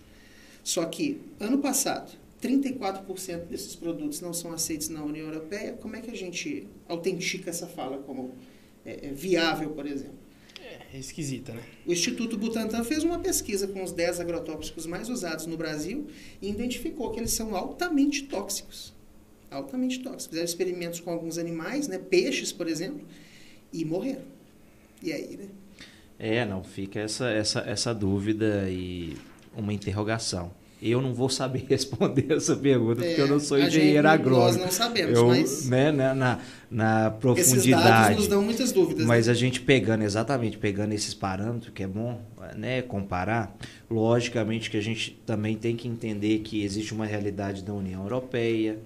Só 0.62 0.84
que, 0.84 1.20
ano 1.40 1.58
passado, 1.58 2.12
34% 2.40 3.46
desses 3.46 3.74
produtos 3.74 4.20
não 4.20 4.32
são 4.32 4.52
aceitos 4.52 4.88
na 4.88 5.02
União 5.02 5.26
Europeia. 5.26 5.72
Como 5.72 5.96
é 5.96 6.00
que 6.00 6.10
a 6.10 6.16
gente 6.16 6.68
autentica 6.88 7.50
essa 7.50 7.66
fala 7.66 7.98
como 7.98 8.34
é, 8.84 9.08
é, 9.08 9.12
viável, 9.12 9.70
por 9.70 9.86
exemplo? 9.86 10.28
É 10.92 10.98
esquisita, 10.98 11.52
né? 11.52 11.62
O 11.86 11.92
Instituto 11.92 12.38
Butantan 12.38 12.82
fez 12.84 13.04
uma 13.04 13.18
pesquisa 13.18 13.66
com 13.66 13.82
os 13.82 13.92
10 13.92 14.20
agrotóxicos 14.20 14.86
mais 14.86 15.08
usados 15.08 15.44
no 15.44 15.56
Brasil 15.56 16.06
e 16.40 16.48
identificou 16.48 17.10
que 17.10 17.20
eles 17.20 17.32
são 17.32 17.54
altamente 17.54 18.24
tóxicos. 18.24 18.94
Altamente 19.50 20.00
tóxicos. 20.00 20.26
Fizeram 20.26 20.44
experimentos 20.44 21.00
com 21.00 21.10
alguns 21.10 21.38
animais, 21.38 21.88
né, 21.88 21.98
peixes, 21.98 22.52
por 22.52 22.68
exemplo, 22.68 23.00
e 23.72 23.84
morreram. 23.84 24.22
E 25.02 25.12
aí, 25.12 25.36
né? 25.36 25.46
É, 26.18 26.44
não, 26.44 26.64
fica 26.64 26.98
essa, 27.00 27.30
essa, 27.30 27.60
essa 27.60 27.94
dúvida 27.94 28.68
e 28.68 29.16
uma 29.56 29.72
interrogação. 29.72 30.50
Eu 30.80 31.02
não 31.02 31.12
vou 31.12 31.28
saber 31.28 31.64
responder 31.68 32.32
essa 32.32 32.54
pergunta, 32.56 33.04
É, 33.04 33.08
porque 33.08 33.20
eu 33.20 33.28
não 33.28 33.40
sou 33.40 33.56
a 33.56 33.60
engenheiro 33.62 34.08
agrônomo. 34.08 34.44
Nós 34.44 34.56
não 34.56 34.70
sabemos, 34.70 35.18
eu, 35.18 35.26
mas 35.26 35.68
né, 35.68 35.90
na, 35.90 36.14
na, 36.14 36.38
na 36.70 37.16
esses 37.36 37.52
dados 37.52 37.82
profundidade. 37.82 38.14
nos 38.16 38.28
dão 38.28 38.42
muitas 38.42 38.72
dúvidas. 38.72 39.04
Mas 39.04 39.26
né? 39.26 39.32
a 39.32 39.34
gente 39.34 39.60
pegando, 39.60 40.02
exatamente, 40.02 40.56
pegando 40.56 40.92
esses 40.92 41.14
parâmetros, 41.14 41.72
que 41.72 41.82
é 41.82 41.86
bom 41.86 42.20
né, 42.56 42.82
comparar, 42.82 43.56
logicamente 43.90 44.70
que 44.70 44.76
a 44.76 44.82
gente 44.82 45.20
também 45.26 45.56
tem 45.56 45.74
que 45.74 45.88
entender 45.88 46.40
que 46.40 46.62
existe 46.62 46.94
uma 46.94 47.06
realidade 47.06 47.62
da 47.62 47.72
União 47.72 48.02
Europeia, 48.02 48.78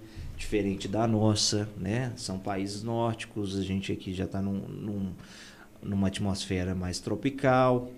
diferente 0.43 0.87
da 0.87 1.07
nossa, 1.07 1.67
né? 1.77 2.11
São 2.17 2.37
países 2.37 2.83
nórdicos, 2.83 3.57
a 3.57 3.63
gente 3.63 3.91
aqui 3.91 4.13
já 4.13 4.25
está 4.25 4.41
num, 4.41 4.59
num- 4.67 5.13
numa 5.81 6.07
atmosfera 6.07 6.75
mais 6.75 6.99
tropical. 6.99 7.89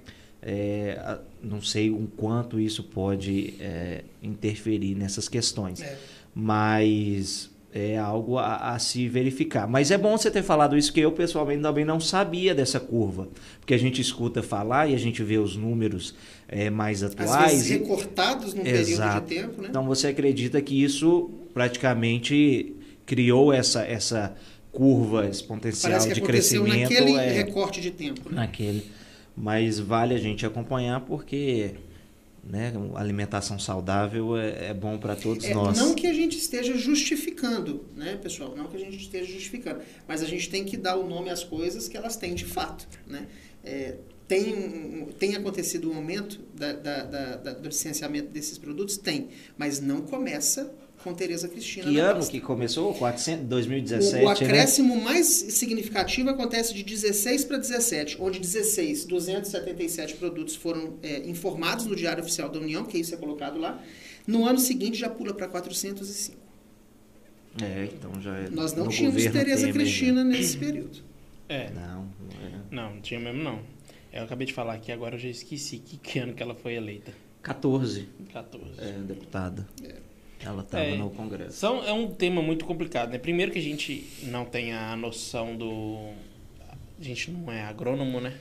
É, 0.42 1.18
não 1.42 1.60
sei 1.60 1.90
o 1.90 2.08
quanto 2.16 2.60
isso 2.60 2.84
pode 2.84 3.56
é, 3.60 4.04
interferir 4.22 4.94
nessas 4.94 5.28
questões 5.28 5.82
É. 5.82 5.98
mas 6.36 7.50
é 7.78 7.98
algo 7.98 8.38
a, 8.38 8.74
a 8.74 8.80
se 8.80 9.06
verificar. 9.10 9.68
Mas 9.68 9.92
é 9.92 9.98
bom 9.98 10.18
você 10.18 10.32
ter 10.32 10.42
falado 10.42 10.78
isso, 10.78 10.94
que 10.94 11.02
eu 11.02 11.12
pessoalmente 11.12 11.62
também 11.62 11.84
não 11.84 12.00
sabia 12.00 12.56
dessa 12.56 12.80
curva, 12.80 13.28
porque 13.60 13.74
a 13.74 13.78
gente 13.78 14.00
escuta 14.00 14.42
falar 14.42 14.90
e 14.90 14.96
a 14.96 14.98
gente 14.98 15.22
vê 15.22 15.38
os 15.38 15.58
números 15.58 16.16
é, 16.48 16.70
mais 16.70 17.04
Às 17.04 17.12
atuais. 17.12 17.52
vezes 17.52 17.70
e- 17.72 17.74
recortados 17.80 18.54
num 18.54 18.66
Exato. 18.66 19.26
período 19.26 19.28
de 19.28 19.36
tempo, 19.50 19.62
né? 19.62 19.68
Então 19.70 19.86
você 19.86 20.08
acredita 20.08 20.62
que 20.62 20.82
isso 20.82 21.30
praticamente 21.54 22.74
criou 23.06 23.52
essa, 23.52 23.84
essa 23.84 24.34
curva, 24.72 25.28
esse 25.28 25.44
potencial 25.44 25.92
Parece 25.92 26.08
que 26.08 26.14
de 26.14 26.22
crescimento 26.22 26.90
naquele 26.94 27.12
é, 27.18 27.32
recorte 27.34 27.82
de 27.82 27.92
tempo, 27.92 28.30
né? 28.30 28.38
naquele. 28.38 28.86
Mas 29.36 29.80
vale 29.80 30.14
a 30.16 30.18
gente 30.18 30.46
acompanhar 30.46 31.02
porque 31.02 31.72
né, 32.46 32.72
alimentação 32.96 33.58
saudável 33.58 34.38
é, 34.38 34.68
é 34.70 34.74
bom 34.74 34.98
para 35.00 35.16
todos 35.16 35.44
É, 35.46 35.54
nós. 35.54 35.78
não 35.78 35.96
que 35.96 36.06
a 36.06 36.14
gente 36.14 36.38
esteja 36.38 36.78
justificando, 36.78 37.86
né, 37.96 38.16
pessoal? 38.22 38.56
Não 38.56 38.68
que 38.68 38.76
a 38.78 38.80
gente 38.80 38.98
esteja 38.98 39.32
justificando, 39.32 39.82
mas 40.08 40.22
a 40.22 40.26
gente 40.28 40.50
tem 40.50 40.64
que 40.64 40.78
dar 40.78 40.96
o 40.96 41.08
nome 41.08 41.30
às 41.30 41.44
coisas 41.44 41.88
que 41.88 41.98
elas 41.98 42.16
têm 42.16 42.36
de 42.36 42.46
fato, 42.46 42.88
né? 43.08 43.28
É, 43.64 43.96
tem, 44.28 45.06
tem 45.20 45.36
acontecido 45.36 45.92
um 45.92 45.96
aumento 45.96 46.40
da, 46.56 46.74
da- 46.74 47.04
da- 47.04 47.36
da- 47.38 47.54
do 47.54 47.68
licenciamento 47.68 48.30
desses 48.30 48.58
produtos? 48.58 48.98
Tem, 48.98 49.30
mas 49.58 49.80
não 49.80 50.02
começa 50.02 50.72
com 51.06 51.14
Tereza 51.14 51.48
Cristina. 51.48 51.88
Que 51.88 52.00
ano 52.00 52.16
pasta. 52.16 52.32
que 52.32 52.42
começou? 52.42 52.92
400, 52.96 53.46
O, 53.46 53.48
2017, 53.48 54.24
o 54.24 54.26
né? 54.26 54.32
acréscimo 54.34 55.00
mais 55.00 55.28
significativo 55.28 56.32
acontece 56.32 56.74
de 56.74 56.82
16 56.82 57.46
para 57.46 57.60
17, 57.60 58.18
onde 58.20 58.40
16, 58.40 59.06
277 59.06 60.16
produtos 60.16 60.56
foram 60.56 60.96
é, 61.04 61.20
informados 61.30 61.86
no 61.86 61.96
Diário 61.96 62.24
Oficial 62.24 62.50
da 62.50 62.60
União, 62.60 62.84
que 62.84 62.98
isso 62.98 63.14
é 63.14 63.18
colocado 63.18 63.60
lá. 63.60 63.82
No 64.26 64.48
ano 64.48 64.58
seguinte 64.58 64.98
já 64.98 65.08
pula 65.08 65.32
para 65.36 65.48
405. 65.48 66.36
É, 67.62 67.86
então 67.86 68.20
já 68.20 68.36
é 68.36 68.50
Nós 68.50 68.74
não 68.74 68.88
tínhamos 68.90 69.24
Tereza 69.24 69.68
Temer, 69.68 69.74
Cristina 69.74 70.24
nesse 70.24 70.58
período. 70.58 71.04
É, 71.48 71.70
né? 71.70 71.88
Não, 71.88 72.02
não 72.02 72.48
é. 72.48 72.62
não, 72.72 72.96
não 72.96 73.02
tinha 73.02 73.20
mesmo 73.20 73.44
não. 73.44 73.60
Eu 74.12 74.24
acabei 74.24 74.48
de 74.48 74.54
falar 74.54 74.74
aqui, 74.74 74.92
agora 74.92 75.16
eu 75.16 75.20
já 75.20 75.30
esqueci 75.30 75.78
que, 75.78 75.98
que 75.98 76.18
ano 76.18 76.34
que 76.34 76.42
ela 76.42 76.56
foi 76.56 76.74
eleita. 76.74 77.14
14, 77.44 78.10
14. 78.34 78.66
é, 78.80 78.92
deputada. 79.04 79.68
Ela 80.46 80.62
estava 80.62 80.84
É. 80.84 80.96
no 80.96 81.10
Congresso. 81.10 81.54
São, 81.58 81.84
é 81.84 81.92
um 81.92 82.08
tema 82.08 82.42
muito 82.42 82.66
complicado, 82.66 83.10
né? 83.12 83.18
Primeiro 83.18 83.52
que 83.52 83.60
a 83.60 83.62
gente 83.62 84.06
não 84.24 84.46
tem 84.46 84.74
a 84.74 84.96
noção 84.96 85.56
do... 85.56 86.12
A 87.00 87.04
gente 87.04 87.32
não 87.32 87.52
é 87.52 87.62
agrônomo, 87.64 88.22
né? 88.22 88.34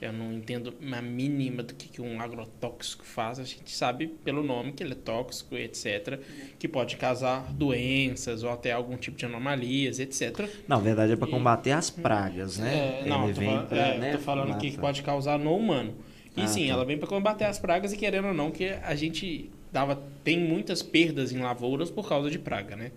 Eu 0.00 0.12
não 0.12 0.32
entendo 0.32 0.72
a 0.92 1.02
mínima 1.02 1.60
do 1.60 1.74
que, 1.74 1.88
que 1.88 2.00
um 2.00 2.20
agrotóxico 2.20 3.04
faz. 3.04 3.40
A 3.40 3.44
gente 3.44 3.68
sabe 3.74 4.06
pelo 4.06 4.44
nome 4.44 4.70
que 4.72 4.80
ele 4.80 4.92
é 4.92 4.96
tóxico, 4.96 5.56
etc. 5.56 6.20
Que 6.56 6.68
pode 6.68 6.96
causar 6.96 7.52
doenças 7.52 8.44
ou 8.44 8.50
até 8.50 8.70
algum 8.70 8.96
tipo 8.96 9.16
de 9.16 9.26
anomalias, 9.26 9.98
etc. 9.98 10.48
Não, 10.68 10.76
na 10.76 10.82
verdade 10.84 11.12
é 11.14 11.16
para 11.16 11.26
E- 11.26 11.30
combater 11.32 11.72
as 11.72 11.90
pragas, 11.90 12.58
né? 12.58 13.00
É, 13.04 13.08
não, 13.08 13.24
Ele 13.24 13.34
tô, 13.34 13.40
vem 13.40 13.66
pra, 13.66 13.76
é, 13.88 13.98
né, 13.98 14.12
tô 14.12 14.18
falando 14.18 14.52
o 14.52 14.58
que 14.58 14.68
mata. 14.68 14.80
pode 14.80 15.02
causar 15.02 15.36
no 15.36 15.56
humano. 15.56 15.94
E 16.36 16.42
Ah, 16.42 16.46
sim, 16.46 16.68
tá. 16.68 16.74
ela 16.74 16.84
vem 16.84 16.96
para 16.96 17.08
combater 17.08 17.46
as 17.46 17.58
pragas 17.58 17.92
e 17.92 17.96
querendo 17.96 18.28
ou 18.28 18.34
não, 18.34 18.52
que 18.52 18.66
a 18.68 18.94
gente 18.94 19.50
dava, 19.72 20.02
tem 20.24 20.38
muitas 20.38 20.82
perdas 20.82 21.32
em 21.32 21.38
lavouras 21.38 21.90
por 21.90 22.08
causa 22.08 22.30
de 22.30 22.38
praga, 22.38 22.76
né? 22.76 22.92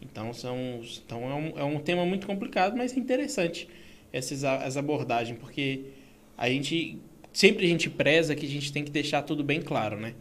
Então, 0.00 0.32
são, 0.32 0.80
então 1.04 1.30
é, 1.30 1.34
um, 1.34 1.58
é 1.60 1.64
um 1.64 1.78
tema 1.78 2.04
muito 2.04 2.26
complicado, 2.26 2.76
mas 2.76 2.96
é 2.96 2.98
interessante 2.98 3.68
essas, 4.12 4.44
as 4.44 4.76
abordagens, 4.76 5.38
porque 5.38 5.84
a 6.36 6.48
gente 6.48 6.98
sempre 7.32 7.64
a 7.64 7.68
gente 7.68 7.88
preza 7.88 8.34
que 8.34 8.44
a 8.44 8.48
gente 8.48 8.72
tem 8.72 8.84
que 8.84 8.90
deixar 8.90 9.22
tudo 9.22 9.42
bem 9.42 9.62
claro, 9.62 9.98
né? 9.98 10.14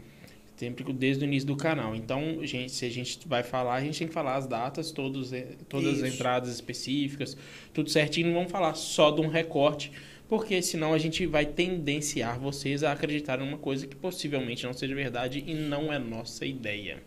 Sempre 0.56 0.94
desde 0.94 1.24
o 1.24 1.28
início 1.28 1.48
do 1.48 1.56
canal. 1.56 1.96
Então, 1.96 2.46
gente, 2.46 2.72
se 2.72 2.86
a 2.86 2.90
gente 2.90 3.28
vai 3.28 3.42
falar, 3.42 3.76
a 3.76 3.82
gente 3.82 3.98
tem 3.98 4.08
que 4.08 4.14
falar 4.14 4.36
as 4.36 4.46
datas, 4.46 4.92
todos, 4.92 5.34
eh, 5.34 5.56
todas 5.68 5.94
as 5.94 5.98
Isso. 5.98 6.16
entradas 6.16 6.50
específicas, 6.54 7.36
tudo 7.74 7.90
certinho, 7.90 8.28
não 8.28 8.36
vamos 8.36 8.52
falar 8.52 8.76
só 8.76 9.10
de 9.10 9.22
um 9.22 9.28
recorte, 9.28 9.92
porque 10.32 10.62
senão 10.62 10.94
a 10.94 10.98
gente 10.98 11.26
vai 11.26 11.46
tendenciar 11.46 12.40
vocês 12.40 12.86
a 12.86 12.94
acreditar 12.94 13.42
em 13.42 13.44
uma 13.44 13.58
coisa 13.58 13.86
que 13.86 13.98
possivelmente 13.98 14.64
não 14.64 14.72
seja 14.72 14.96
verdade 14.96 15.44
e 15.46 15.54
não 15.54 15.92
é 15.92 16.00
nossa 16.00 16.46
ideia. 16.46 17.04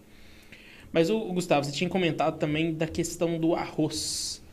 Mas 0.93 1.09
o, 1.09 1.19
Gustavo, 1.33 1.65
você 1.65 1.73
tinha 1.73 1.89
comentado 1.89 2.39
também 2.39 2.75
da 2.75 2.87
questão 2.87 3.39
do 3.39 3.55
arroz. 3.55 4.45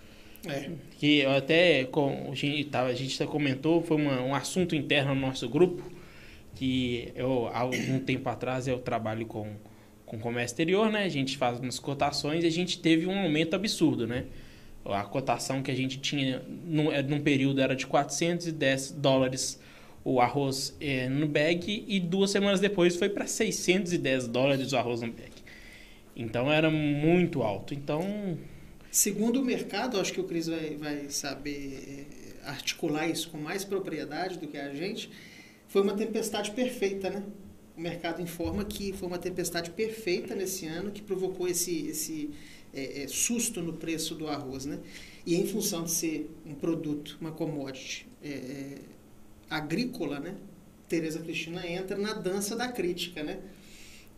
É. 0.48 0.70
Que 0.98 1.20
eu 1.20 1.32
até 1.32 1.84
com, 1.84 2.32
a 2.32 2.94
gente 2.94 3.26
comentou, 3.26 3.82
foi 3.84 3.98
uma- 3.98 4.22
um 4.22 4.34
assunto 4.34 4.74
interno 4.74 5.14
no 5.14 5.20
nosso 5.20 5.50
grupo, 5.50 5.84
que 6.56 7.12
eu 7.14 7.48
há 7.48 7.60
algum 7.60 8.00
tempo 8.00 8.30
atrás 8.30 8.70
eu 8.70 8.80
trabalho 8.80 9.26
com, 9.26 9.54
com 10.06 10.18
comércio 10.18 10.54
exterior, 10.54 10.90
né? 10.90 11.04
A 11.04 11.10
gente 11.10 11.36
faz 11.36 11.60
umas 11.60 11.78
cotações 11.78 12.46
e 12.46 12.48
a 12.48 12.52
gente 12.52 12.80
teve 12.80 13.06
um 13.06 13.20
aumento 13.20 13.54
absurdo, 13.54 14.08
né? 14.08 14.28
A 14.84 15.04
cotação 15.04 15.62
que 15.62 15.70
a 15.70 15.76
gente 15.76 16.00
tinha 16.00 16.42
num, 16.66 16.92
eh, 16.92 17.04
num 17.04 17.22
período 17.22 17.62
era 17.62 17.76
de 17.76 17.86
410 17.86 18.92
dólares 18.92 19.60
o 20.04 20.20
arroz 20.20 20.76
eh, 20.82 21.08
no 21.08 21.28
bag 21.28 21.86
e 21.88 22.00
duas 22.00 22.32
semanas 22.32 22.60
depois 22.60 22.96
foi 22.96 23.10
para 23.10 23.28
610 23.28 24.28
dólares 24.28 24.72
o 24.74 24.78
arroz 24.78 25.02
no 25.02 25.12
bag. 25.12 25.32
Então 26.16 26.52
era 26.52 26.70
muito 26.70 27.44
alto. 27.44 27.74
Então, 27.74 28.38
Segundo 28.92 29.40
o 29.40 29.46
mercado, 29.46 29.98
acho 30.02 30.12
que 30.12 30.20
o 30.20 30.26
Cris 30.26 30.48
vai, 30.48 30.76
vai 30.76 31.10
saber 31.10 32.06
eh, 32.44 32.50
articular 32.50 33.08
isso 33.08 33.30
com 33.30 33.38
mais 33.38 33.64
propriedade 33.64 34.38
do 34.38 34.48
que 34.48 34.58
a 34.58 34.74
gente. 34.74 35.10
Foi 35.70 35.82
uma 35.82 35.94
tempestade 35.94 36.52
perfeita, 36.52 37.10
né? 37.10 37.24
O 37.78 37.80
mercado 37.80 38.22
informa 38.22 38.66
que 38.66 38.92
foi 38.92 39.08
uma 39.08 39.18
tempestade 39.18 39.72
perfeita 39.72 40.36
nesse 40.36 40.66
ano 40.66 40.92
que 40.92 41.02
provocou 41.02 41.48
esse, 41.48 41.88
esse 41.88 42.32
eh, 42.74 43.04
eh, 43.04 43.08
susto 43.08 43.62
no 43.62 43.74
preço 43.74 44.16
do 44.16 44.28
arroz, 44.28 44.66
né? 44.66 44.80
E 45.26 45.36
em 45.36 45.46
função 45.46 45.84
de 45.84 45.92
ser 45.92 46.30
um 46.46 46.54
produto, 46.54 47.18
uma 47.22 47.32
commodity 47.32 48.08
eh, 48.24 48.30
eh, 48.30 48.80
agrícola, 49.50 50.20
né? 50.20 50.36
Tereza 50.88 51.20
Cristina 51.20 51.66
entra 51.68 51.98
na 51.98 52.14
dança 52.14 52.56
da 52.56 52.68
crítica, 52.68 53.24
né? 53.24 53.40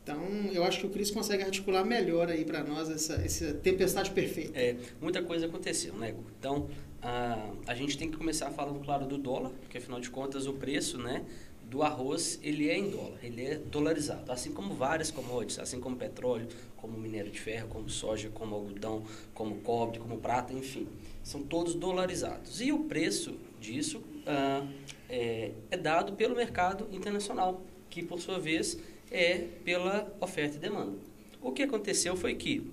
Então, 0.04 0.22
eu 0.52 0.66
acho 0.66 0.82
que 0.82 0.86
o 0.86 0.90
Cris 0.90 1.10
consegue 1.10 1.44
articular 1.44 1.86
melhor 1.86 2.30
aí 2.30 2.44
para 2.44 2.62
nós 2.62 2.90
essa, 2.90 3.14
essa 3.14 3.54
tempestade 3.54 4.12
perfeita. 4.12 4.60
É, 4.60 4.76
muita 5.00 5.24
coisa 5.24 5.46
aconteceu, 5.46 5.94
né? 5.94 6.14
Então, 6.38 6.68
a, 7.02 7.52
a 7.68 7.74
gente 7.74 7.98
tem 7.98 8.10
que 8.12 8.18
começar 8.18 8.52
falando, 8.52 8.84
claro, 8.84 9.06
do 9.06 9.18
dólar, 9.18 9.52
porque 9.62 9.78
afinal 9.78 10.02
de 10.02 10.10
contas 10.10 10.46
o 10.46 10.54
preço, 10.54 10.98
né, 10.98 11.24
do 11.70 11.82
arroz, 11.82 12.40
ele 12.44 12.70
é 12.70 12.78
em 12.78 12.90
dólar, 12.90 13.18
ele 13.24 13.46
é 13.46 13.56
dolarizado, 13.56 14.32
assim 14.32 14.52
como 14.52 14.74
várias 14.76 15.10
commodities, 15.10 15.60
assim 15.60 15.80
como 15.80 15.96
petróleo, 15.96 16.48
como 16.78 16.98
minério 16.98 17.32
de 17.32 17.40
ferro, 17.40 17.68
como 17.70 17.90
soja, 17.90 18.30
como 18.30 18.56
algodão, 18.56 19.04
como 19.34 19.56
cobre, 19.62 20.00
como 20.00 20.18
prata, 20.18 20.54
enfim, 20.54 20.88
são 21.24 21.42
todos 21.44 21.74
dolarizados. 21.76 22.62
E 22.62 22.72
o 22.72 22.80
preço 22.84 23.38
disso 23.60 24.04
ah, 24.28 24.68
é, 25.10 25.52
é 25.72 25.78
dado 25.78 26.14
pelo 26.14 26.36
mercado 26.36 26.88
internacional, 26.92 27.62
que 27.90 28.04
por 28.04 28.20
sua 28.20 28.40
vez 28.40 28.78
é 29.12 29.48
pela 29.64 30.14
oferta 30.20 30.58
e 30.58 30.60
demanda. 30.60 30.98
O 31.42 31.52
que 31.52 31.64
aconteceu 31.64 32.16
foi 32.16 32.36
que 32.36 32.72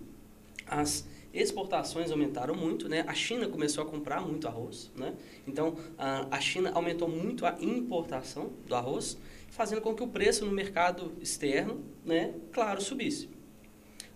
as 0.67 1.07
exportações 1.33 2.11
aumentaram 2.11 2.55
muito, 2.55 2.89
né? 2.89 3.05
A 3.07 3.15
China 3.15 3.49
começou 3.49 3.85
a 3.85 3.87
comprar 3.87 4.21
muito 4.21 4.49
arroz, 4.49 4.91
né? 4.97 5.15
Então, 5.47 5.77
a, 5.97 6.41
China 6.41 6.73
aumentou 6.75 7.09
muito 7.09 7.47
a 7.47 7.57
importação 7.61 8.51
do 8.67 8.75
arroz, 8.75 9.17
fazendo 9.49 9.81
com 9.81 9.95
que 9.95 10.03
o 10.03 10.09
preço 10.09 10.45
no 10.45 10.53
mercado 10.53 11.13
externo, 11.21 11.83
né, 12.05 12.35
claro, 12.53 12.81
subisse. 12.81 13.29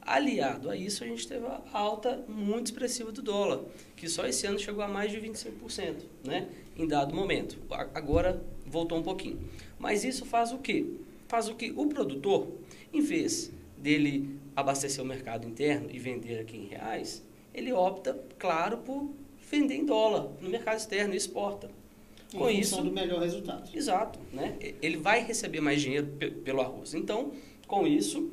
Aliado 0.03 0.69
a 0.69 0.77
isso, 0.77 1.03
a 1.03 1.07
gente 1.07 1.27
teve 1.27 1.47
a 1.47 1.63
alta 1.73 2.23
muito 2.29 2.67
expressiva 2.67 3.11
do 3.11 3.23
dólar, 3.23 3.63
que 3.97 4.07
só 4.07 4.27
esse 4.27 4.47
ano 4.47 4.59
chegou 4.59 4.85
a 4.85 4.89
mais 4.89 5.11
de 5.11 5.19
25%, 5.19 6.03
né? 6.23 6.49
Em 6.77 6.87
dado 6.87 7.15
momento. 7.15 7.57
Agora 7.95 8.43
voltou 8.67 8.99
um 8.99 9.03
pouquinho. 9.03 9.41
Mas 9.79 10.05
isso 10.05 10.27
faz 10.27 10.53
o 10.53 10.59
quê? 10.59 10.85
Faz 11.27 11.49
o 11.49 11.55
que 11.55 11.73
o 11.75 11.87
produtor, 11.87 12.49
em 12.93 13.01
vez 13.01 13.51
dele 13.79 14.39
abastecer 14.57 15.03
o 15.03 15.07
mercado 15.07 15.47
interno 15.47 15.89
e 15.91 15.99
vender 15.99 16.41
aqui 16.41 16.57
em 16.57 16.67
reais, 16.67 17.23
ele 17.53 17.73
opta, 17.73 18.19
claro, 18.39 18.79
por 18.79 19.11
vender 19.51 19.75
em 19.75 19.85
dólar 19.87 20.31
no 20.41 20.49
mercado 20.49 20.77
externo 20.79 21.15
e 21.15 21.17
exporta. 21.17 21.69
em 22.33 22.39
Com 22.39 22.45
função 22.47 22.59
isso, 22.61 22.83
do 22.83 22.93
melhor 22.93 23.21
resultado. 23.21 23.71
Exato, 23.77 24.19
né? 24.33 24.57
Ele 24.83 24.97
vai 24.97 25.23
receber 25.25 25.61
mais 25.61 25.81
dinheiro 25.81 26.07
pe- 26.19 26.31
pelo 26.31 26.61
arroz. 26.61 26.95
Então, 26.95 27.33
com 27.67 27.87
isso, 27.87 28.31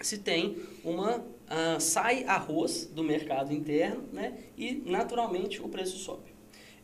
se 0.00 0.18
tem 0.18 0.56
uma 0.84 1.18
uh, 1.18 1.80
sai 1.80 2.24
arroz 2.24 2.86
do 2.86 3.02
mercado 3.02 3.52
interno, 3.52 4.04
né? 4.12 4.34
E 4.56 4.82
naturalmente 4.86 5.60
o 5.62 5.68
preço 5.68 5.98
sobe. 5.98 6.34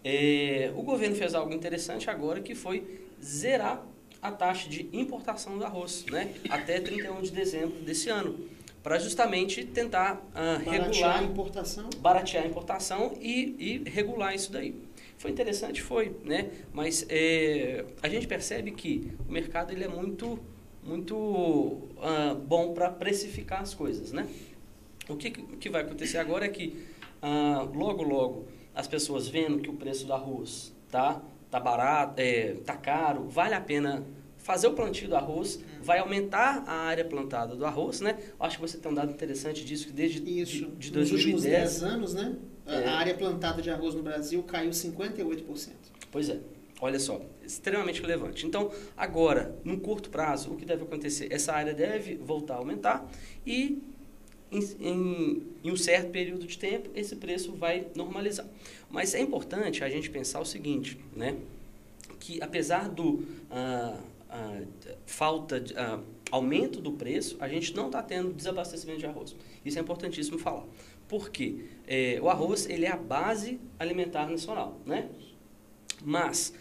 É, 0.05 0.73
o 0.77 0.83
governo 0.83 1.15
fez 1.15 1.35
algo 1.35 1.53
interessante 1.55 2.11
agora 2.11 2.41
que 2.41 2.55
foi 2.55 3.01
zerar 3.23 3.87
a 4.21 4.31
taxa 4.33 4.69
de 4.69 4.89
importação 4.93 5.57
do 5.59 5.65
arroz, 5.65 6.05
né? 6.11 6.35
Até 6.51 6.81
31 6.81 7.23
de 7.23 7.31
dezembro 7.31 7.81
desse 7.83 8.09
ano 8.09 8.37
para 8.83 8.99
justamente 8.99 9.65
tentar 9.65 10.17
uh, 10.17 10.69
regular 10.69 11.21
a 11.21 11.23
importação, 11.23 11.89
baratear 11.99 12.45
a 12.45 12.47
importação 12.47 13.17
e, 13.21 13.83
e, 13.87 13.89
regular 13.89 14.35
isso 14.35 14.51
daí. 14.51 14.75
Foi 15.17 15.31
interessante, 15.31 15.81
foi, 15.81 16.17
né? 16.25 16.51
Mas 16.73 17.07
é, 17.09 17.85
a 18.03 18.09
gente 18.09 18.27
percebe 18.27 18.73
que 18.73 19.13
o 19.29 19.33
mercado 19.33 19.73
ele 19.73 19.85
é 19.85 19.89
muito, 19.89 20.39
muito 20.83 21.15
uh, 21.17 22.35
bom 22.45 22.75
para 22.75 22.91
precificar 22.91 23.63
as 23.63 23.73
coisas, 23.73 24.11
né? 24.11 24.27
O 25.09 25.17
que, 25.17 25.31
que 25.31 25.71
vai 25.71 25.83
acontecer 25.83 26.19
agora 26.19 26.47
é 26.47 26.49
que 26.49 26.85
uh, 27.23 27.73
logo, 27.77 28.03
logo 28.03 28.49
as 28.75 28.89
pessoas 28.89 29.29
vendo 29.29 29.59
que 29.59 29.71
o 29.71 29.75
preço 29.75 30.07
do 30.07 30.13
arroz 30.13 30.73
tá, 30.91 31.23
tá 31.51 31.61
barato, 31.61 32.21
é, 32.21 32.55
tá 32.65 32.77
caro, 32.77 33.29
vale 33.29 33.55
a 33.55 33.61
pena 33.61 34.05
fazer 34.43 34.67
o 34.67 34.73
plantio 34.73 35.09
do 35.09 35.17
arroz, 35.17 35.61
vai 35.81 35.99
aumentar 36.01 36.65
a 36.67 36.73
área 36.73 37.05
plantada 37.05 37.55
do 37.55 37.65
arroz, 37.65 38.01
né? 38.01 38.19
Acho 38.39 38.57
que 38.57 38.63
você 38.63 38.77
tem 38.77 38.91
um 38.91 38.95
dado 38.95 39.13
interessante 39.13 39.65
disso, 39.65 39.87
que 39.87 39.93
desde 39.93 40.19
Isso. 40.19 40.67
De, 40.67 40.91
de 40.91 40.91
2010... 40.91 40.95
Nos 40.95 41.13
últimos 41.13 41.43
10 41.43 41.83
anos, 41.83 42.15
né? 42.15 42.37
É. 42.67 42.85
A 42.89 42.97
área 42.97 43.15
plantada 43.15 43.63
de 43.63 43.71
arroz 43.71 43.95
no 43.95 44.03
Brasil 44.03 44.43
caiu 44.43 44.71
58%. 44.71 45.71
Pois 46.11 46.29
é. 46.29 46.39
Olha 46.81 46.99
só, 46.99 47.21
extremamente 47.45 48.01
relevante. 48.01 48.45
Então, 48.45 48.73
agora, 48.97 49.55
no 49.65 49.79
curto 49.79 50.11
prazo, 50.11 50.51
o 50.51 50.57
que 50.57 50.65
deve 50.65 50.83
acontecer? 50.83 51.33
Essa 51.33 51.53
área 51.53 51.73
deve 51.73 52.17
voltar 52.17 52.55
a 52.55 52.57
aumentar 52.57 53.09
e, 53.47 53.81
em, 54.51 54.61
em, 54.81 55.43
em 55.63 55.71
um 55.71 55.77
certo 55.77 56.11
período 56.11 56.45
de 56.45 56.59
tempo, 56.59 56.91
esse 56.97 57.15
preço 57.15 57.53
vai 57.53 57.87
normalizar. 57.95 58.47
Mas 58.91 59.15
é 59.15 59.21
importante 59.21 59.85
a 59.85 59.89
gente 59.89 60.11
pensar 60.11 60.41
o 60.41 60.45
seguinte, 60.45 60.99
né? 61.15 61.37
Que 62.19 62.43
apesar 62.43 62.89
do... 62.89 63.25
Ah, 63.49 63.97
falta 65.07 65.61
de 65.61 65.75
aumento 66.31 66.81
do 66.81 66.93
preço, 66.93 67.37
a 67.39 67.49
gente 67.49 67.75
não 67.75 67.87
está 67.87 68.03
tendo 68.03 68.33
desabastecimento 68.33 68.99
de 68.99 69.07
arroz. 69.07 69.37
Isso 69.65 69.79
é 69.79 69.83
importantíssimo 69.83 70.39
falar. 70.39 70.65
Por 71.07 71.31
quê? 71.31 71.67
É, 71.87 72.19
o 72.23 72.29
arroz 72.31 72.67
ele 72.69 72.87
é 72.87 72.91
a 72.91 72.97
base 72.97 73.61
alimentar 73.79 74.27
nacional, 74.31 74.81
né? 74.87 75.11
Mas, 76.03 76.55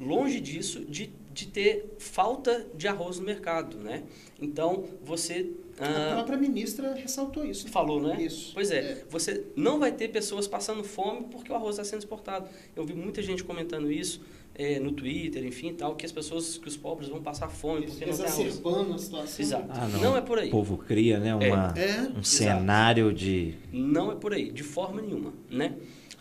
longe 0.00 0.40
disso, 0.40 0.80
de, 0.84 1.12
de 1.30 1.46
ter 1.46 1.94
falta 1.98 2.66
de 2.74 2.88
arroz 2.88 3.18
no 3.18 3.26
mercado, 3.26 3.76
né? 3.76 4.04
Então, 4.40 4.86
você... 5.04 5.52
A 5.78 6.14
própria 6.14 6.38
ministra 6.38 6.94
ressaltou 6.94 7.44
isso. 7.44 7.68
Falou, 7.68 8.00
né? 8.00 8.20
Isso. 8.20 8.52
Pois 8.54 8.70
é, 8.70 8.78
é, 8.78 9.04
Você 9.10 9.44
não 9.54 9.78
vai 9.78 9.92
ter 9.92 10.08
pessoas 10.08 10.48
passando 10.48 10.82
fome 10.82 11.26
porque 11.30 11.52
o 11.52 11.54
arroz 11.54 11.76
está 11.76 11.84
sendo 11.84 12.00
exportado. 12.00 12.48
Eu 12.74 12.84
vi 12.84 12.94
muita 12.94 13.22
gente 13.22 13.44
comentando 13.44 13.92
isso 13.92 14.20
é, 14.58 14.80
no 14.80 14.90
Twitter, 14.90 15.44
enfim, 15.46 15.72
tal, 15.72 15.94
que 15.94 16.04
as 16.04 16.10
pessoas, 16.10 16.58
que 16.58 16.66
os 16.66 16.76
pobres 16.76 17.08
vão 17.08 17.22
passar 17.22 17.48
fome 17.48 17.86
porque 17.86 18.04
não 18.04 18.16
tem 18.16 18.26
arroz. 18.26 18.60
a 18.92 18.98
situação. 18.98 19.44
Exato. 19.44 19.68
Ah, 19.70 19.86
não. 19.86 20.00
não. 20.00 20.16
é 20.16 20.20
por 20.20 20.36
aí. 20.36 20.48
O 20.48 20.50
povo 20.50 20.76
cria, 20.76 21.20
né, 21.20 21.32
uma, 21.32 21.72
é. 21.78 22.00
um 22.18 22.24
cenário 22.24 23.12
de... 23.12 23.54
Não 23.72 24.10
é 24.10 24.16
por 24.16 24.34
aí, 24.34 24.50
de 24.50 24.64
forma 24.64 25.00
nenhuma, 25.00 25.32
né? 25.48 25.76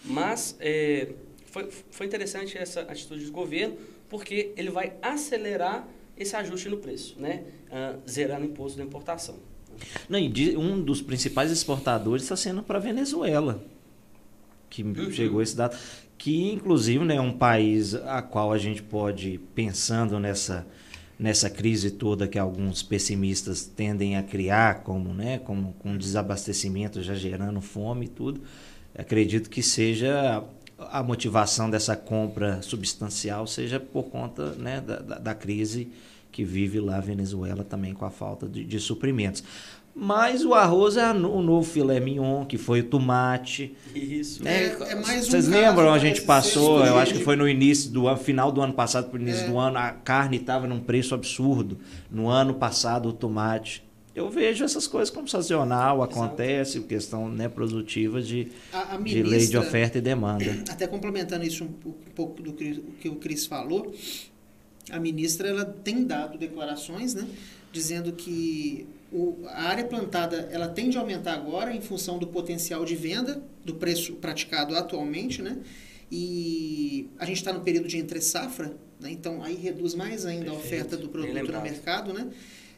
Mas 0.05 0.55
é, 0.59 1.13
foi, 1.47 1.67
foi 1.89 2.05
interessante 2.05 2.55
essa 2.55 2.81
atitude 2.81 3.25
do 3.25 3.31
governo, 3.31 3.75
porque 4.07 4.53
ele 4.55 4.69
vai 4.69 4.93
acelerar 5.01 5.87
esse 6.15 6.35
ajuste 6.35 6.69
no 6.69 6.77
preço, 6.77 7.19
né? 7.19 7.43
Uh, 7.67 8.09
zerando 8.09 8.43
o 8.43 8.45
imposto 8.45 8.77
da 8.77 8.83
importação. 8.83 9.35
Não, 10.07 10.19
um 10.59 10.81
dos 10.81 11.01
principais 11.01 11.51
exportadores 11.51 12.23
está 12.23 12.35
sendo 12.35 12.61
para 12.61 12.77
a 12.77 12.81
Venezuela, 12.81 13.63
que 14.69 14.83
uhum. 14.83 15.11
chegou 15.11 15.41
esse 15.41 15.55
dado 15.55 15.77
que 16.17 16.51
inclusive 16.51 17.03
né, 17.05 17.15
é 17.15 17.21
um 17.21 17.31
país 17.31 17.93
a 17.93 18.21
qual 18.21 18.51
a 18.51 18.57
gente 18.57 18.81
pode, 18.81 19.39
pensando 19.53 20.19
nessa, 20.19 20.65
nessa 21.17 21.49
crise 21.49 21.91
toda 21.91 22.27
que 22.27 22.39
alguns 22.39 22.81
pessimistas 22.81 23.65
tendem 23.65 24.17
a 24.17 24.23
criar, 24.23 24.83
como, 24.83 25.13
né, 25.13 25.39
como 25.39 25.73
com 25.73 25.97
desabastecimento 25.97 27.01
já 27.01 27.13
gerando 27.13 27.61
fome 27.61 28.05
e 28.05 28.09
tudo, 28.09 28.41
acredito 28.95 29.49
que 29.49 29.61
seja 29.61 30.43
a 30.79 31.01
motivação 31.01 31.69
dessa 31.69 31.95
compra 31.95 32.61
substancial 32.61 33.47
seja 33.47 33.79
por 33.79 34.03
conta 34.05 34.51
né, 34.53 34.79
da, 34.79 34.99
da, 34.99 35.17
da 35.17 35.35
crise 35.35 35.91
que 36.31 36.43
vive 36.43 36.79
lá 36.79 36.97
a 36.97 37.01
Venezuela 37.01 37.63
também 37.63 37.93
com 37.93 38.05
a 38.05 38.11
falta 38.11 38.47
de, 38.47 38.63
de 38.63 38.79
suprimentos. 38.79 39.43
Mas 39.99 40.45
o 40.45 40.53
arroz 40.53 40.95
é 40.95 41.11
o 41.11 41.41
novo 41.41 41.67
filé 41.67 41.99
mignon, 41.99 42.45
que 42.45 42.55
foi 42.55 42.81
o 42.81 42.83
tomate. 42.83 43.75
Isso. 43.95 44.43
Né? 44.43 44.65
É, 44.65 44.91
é 44.91 44.95
mais 44.95 45.25
Vocês 45.25 45.47
um 45.47 45.51
lembram? 45.51 45.91
A 45.91 45.97
gente 45.97 46.21
passou, 46.21 46.85
eu 46.85 46.99
acho 46.99 47.15
que 47.15 47.23
foi 47.23 47.35
no 47.35 47.49
início 47.49 47.89
do 47.89 48.15
final 48.15 48.51
do 48.51 48.61
ano 48.61 48.73
passado 48.73 49.09
para 49.09 49.17
o 49.17 49.21
início 49.21 49.45
é. 49.45 49.47
do 49.47 49.57
ano, 49.57 49.79
a 49.79 49.89
carne 49.89 50.37
estava 50.37 50.67
num 50.67 50.79
preço 50.79 51.15
absurdo. 51.15 51.79
No 52.11 52.29
ano 52.29 52.53
passado, 52.53 53.09
o 53.09 53.13
tomate. 53.13 53.83
Eu 54.13 54.29
vejo 54.29 54.63
essas 54.63 54.85
coisas 54.85 55.09
como 55.09 55.27
sazonal, 55.27 56.03
acontece, 56.03 56.77
Exato. 56.77 56.87
questão 56.87 57.27
né, 57.27 57.49
produtiva 57.49 58.21
de, 58.21 58.49
a, 58.71 58.93
a 58.93 58.97
ministra, 58.99 59.23
de 59.23 59.29
lei 59.29 59.47
de 59.47 59.57
oferta 59.57 59.97
e 59.97 60.01
demanda. 60.01 60.45
Até 60.69 60.85
complementando 60.85 61.43
isso 61.43 61.63
um, 61.63 61.89
um 61.89 61.93
pouco 62.15 62.43
do 62.43 62.53
que, 62.53 62.83
que 63.01 63.09
o 63.09 63.15
Cris 63.15 63.47
falou, 63.47 63.91
a 64.91 64.99
ministra 64.99 65.47
ela 65.49 65.65
tem 65.65 66.03
dado 66.03 66.37
declarações, 66.37 67.15
né, 67.15 67.27
dizendo 67.71 68.11
que 68.11 68.87
o, 69.11 69.45
a 69.47 69.63
área 69.63 69.85
plantada 69.85 70.49
ela 70.51 70.67
tende 70.67 70.97
a 70.97 71.01
aumentar 71.01 71.33
agora 71.33 71.73
em 71.73 71.81
função 71.81 72.17
do 72.17 72.27
potencial 72.27 72.83
de 72.83 72.95
venda, 72.95 73.41
do 73.63 73.75
preço 73.75 74.13
praticado 74.15 74.75
atualmente, 74.75 75.41
né? 75.41 75.57
E 76.11 77.09
a 77.19 77.25
gente 77.25 77.37
está 77.37 77.51
no 77.51 77.61
período 77.61 77.87
de 77.87 77.97
entre 77.97 78.21
safra, 78.21 78.77
né? 78.99 79.11
então 79.11 79.43
aí 79.43 79.55
reduz 79.55 79.93
mais 79.93 80.25
ainda 80.25 80.45
Perfeito. 80.45 80.63
a 80.63 80.65
oferta 80.65 80.97
do 80.97 81.09
produto 81.09 81.51
no 81.51 81.61
mercado, 81.61 82.13
né? 82.13 82.29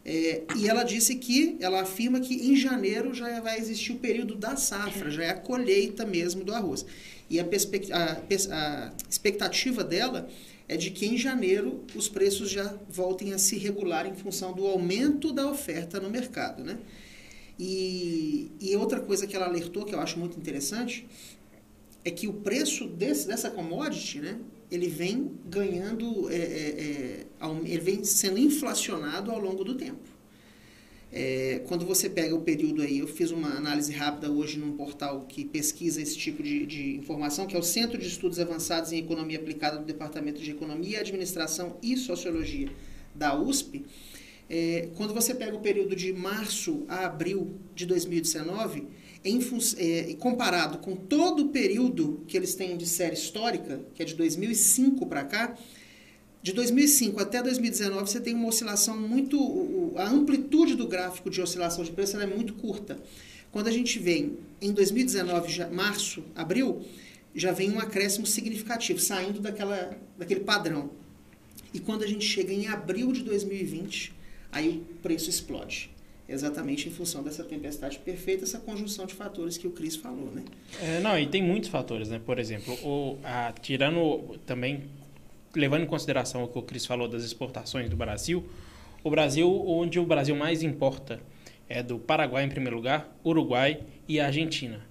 É, 0.05 0.43
e 0.55 0.67
ela 0.67 0.83
disse 0.83 1.15
que, 1.15 1.57
ela 1.59 1.81
afirma 1.81 2.19
que 2.19 2.33
em 2.33 2.55
janeiro 2.55 3.13
já 3.13 3.39
vai 3.41 3.59
existir 3.59 3.91
o 3.91 3.97
período 3.97 4.33
da 4.33 4.55
safra, 4.55 5.11
já 5.11 5.23
é 5.23 5.29
a 5.29 5.35
colheita 5.35 6.05
mesmo 6.05 6.43
do 6.43 6.53
arroz. 6.53 6.85
E 7.29 7.39
a, 7.39 7.43
a, 7.43 8.55
a 8.55 8.93
expectativa 9.07 9.83
dela 9.83 10.27
é 10.69 10.77
de 10.77 10.91
que 10.91 11.07
em 11.07 11.17
janeiro 11.17 11.83
os 11.95 12.07
preços 12.07 12.49
já 12.49 12.77
voltem 12.87 13.33
a 13.33 13.39
se 13.39 13.57
regular 13.57 14.05
em 14.05 14.13
função 14.13 14.53
do 14.53 14.67
aumento 14.67 15.33
da 15.33 15.49
oferta 15.49 15.99
no 15.99 16.11
mercado. 16.11 16.63
Né? 16.63 16.77
E, 17.59 18.51
e 18.61 18.75
outra 18.75 18.99
coisa 18.99 19.25
que 19.25 19.35
ela 19.35 19.47
alertou, 19.47 19.83
que 19.83 19.95
eu 19.95 19.99
acho 19.99 20.19
muito 20.19 20.37
interessante, 20.37 21.07
é 22.05 22.11
que 22.11 22.27
o 22.27 22.33
preço 22.33 22.87
desse, 22.87 23.27
dessa 23.27 23.49
commodity, 23.49 24.19
né, 24.19 24.39
ele 24.69 24.87
vem 24.87 25.31
ganhando, 25.45 26.29
é, 26.29 26.35
é, 26.35 26.41
é, 26.41 27.25
ele 27.65 27.81
vem 27.81 28.03
sendo 28.03 28.37
inflacionado 28.37 29.31
ao 29.31 29.39
longo 29.39 29.63
do 29.63 29.73
tempo. 29.73 30.18
É, 31.11 31.61
quando 31.67 31.85
você 31.85 32.07
pega 32.07 32.35
o 32.35 32.41
período 32.41 32.83
aí, 32.83 32.99
eu 32.99 33.07
fiz 33.07 33.31
uma 33.31 33.49
análise 33.49 33.91
rápida 33.91 34.31
hoje 34.31 34.59
num 34.59 34.73
portal 34.73 35.25
que 35.27 35.43
pesquisa 35.43 36.01
esse 36.01 36.15
tipo 36.15 36.43
de, 36.43 36.65
de 36.67 36.95
informação, 36.97 37.47
que 37.47 37.55
é 37.55 37.59
o 37.59 37.63
Centro 37.63 37.97
de 37.97 38.07
Estudos 38.07 38.39
Avançados 38.39 38.91
em 38.91 38.99
Economia 38.99 39.39
Aplicada 39.39 39.77
do 39.77 39.85
Departamento 39.85 40.39
de 40.39 40.51
Economia, 40.51 40.99
Administração 40.99 41.77
e 41.81 41.97
Sociologia 41.97 42.69
da 43.15 43.35
USP. 43.35 43.85
É, 44.47 44.89
quando 44.95 45.13
você 45.13 45.33
pega 45.33 45.55
o 45.55 45.59
período 45.59 45.95
de 45.95 46.13
março 46.13 46.83
a 46.87 47.05
abril 47.05 47.55
de 47.73 47.85
2019, 47.85 48.87
em, 49.23 49.39
é, 49.77 50.13
comparado 50.19 50.77
com 50.77 50.95
todo 50.95 51.45
o 51.45 51.49
período 51.49 52.23
que 52.27 52.37
eles 52.37 52.55
têm 52.55 52.77
de 52.77 52.87
série 52.87 53.15
histórica, 53.15 53.81
que 53.93 54.01
é 54.01 54.05
de 54.05 54.15
2005 54.15 55.05
para 55.07 55.23
cá, 55.23 55.57
de 56.41 56.53
2005 56.53 57.19
até 57.19 57.43
2019 57.43 58.09
você 58.09 58.19
tem 58.19 58.33
uma 58.33 58.47
oscilação 58.47 58.97
muito. 58.97 59.93
A 59.97 60.09
amplitude 60.09 60.75
do 60.75 60.87
gráfico 60.87 61.29
de 61.29 61.41
oscilação 61.41 61.83
de 61.83 61.91
preço 61.91 62.17
é 62.17 62.25
muito 62.25 62.53
curta. 62.53 62.97
Quando 63.51 63.67
a 63.67 63.71
gente 63.71 63.99
vem 63.99 64.37
em 64.61 64.71
2019, 64.71 65.51
já, 65.51 65.67
março, 65.67 66.23
abril, 66.35 66.81
já 67.35 67.51
vem 67.51 67.71
um 67.71 67.79
acréscimo 67.79 68.25
significativo, 68.25 68.99
saindo 68.99 69.39
daquela, 69.39 69.97
daquele 70.17 70.41
padrão. 70.41 70.91
E 71.73 71.79
quando 71.79 72.03
a 72.03 72.07
gente 72.07 72.25
chega 72.25 72.53
em 72.53 72.67
abril 72.67 73.11
de 73.11 73.23
2020, 73.23 74.13
aí 74.51 74.83
o 74.89 74.95
preço 75.01 75.29
explode. 75.29 75.89
Exatamente 76.27 76.87
em 76.87 76.91
função 76.91 77.23
dessa 77.23 77.43
tempestade 77.43 77.97
perfeita, 77.97 78.43
essa 78.43 78.59
conjunção 78.59 79.07
de 79.07 79.15
fatores 79.15 79.57
que 79.57 79.65
o 79.65 79.71
Cris 79.71 79.95
falou, 79.95 80.31
né? 80.31 80.43
É, 80.79 80.99
não, 80.99 81.17
e 81.17 81.25
tem 81.25 81.41
muitos 81.41 81.69
fatores, 81.69 82.07
né? 82.07 82.21
Por 82.23 82.37
exemplo, 82.37 82.75
o, 82.83 83.17
a, 83.23 83.51
tirando 83.51 84.37
também 84.45 84.83
levando 85.55 85.83
em 85.83 85.87
consideração 85.87 86.43
o 86.43 86.47
que 86.47 86.57
o 86.57 86.61
Cris 86.61 86.85
falou 86.85 87.07
das 87.07 87.23
exportações 87.23 87.89
do 87.89 87.95
Brasil, 87.95 88.47
o 89.03 89.09
Brasil, 89.09 89.49
onde 89.67 89.99
o 89.99 90.05
Brasil 90.05 90.35
mais 90.35 90.61
importa 90.61 91.19
é 91.67 91.81
do 91.83 91.97
Paraguai 91.99 92.43
em 92.43 92.49
primeiro 92.49 92.75
lugar, 92.75 93.07
Uruguai 93.23 93.79
e 94.07 94.19
Argentina. 94.19 94.81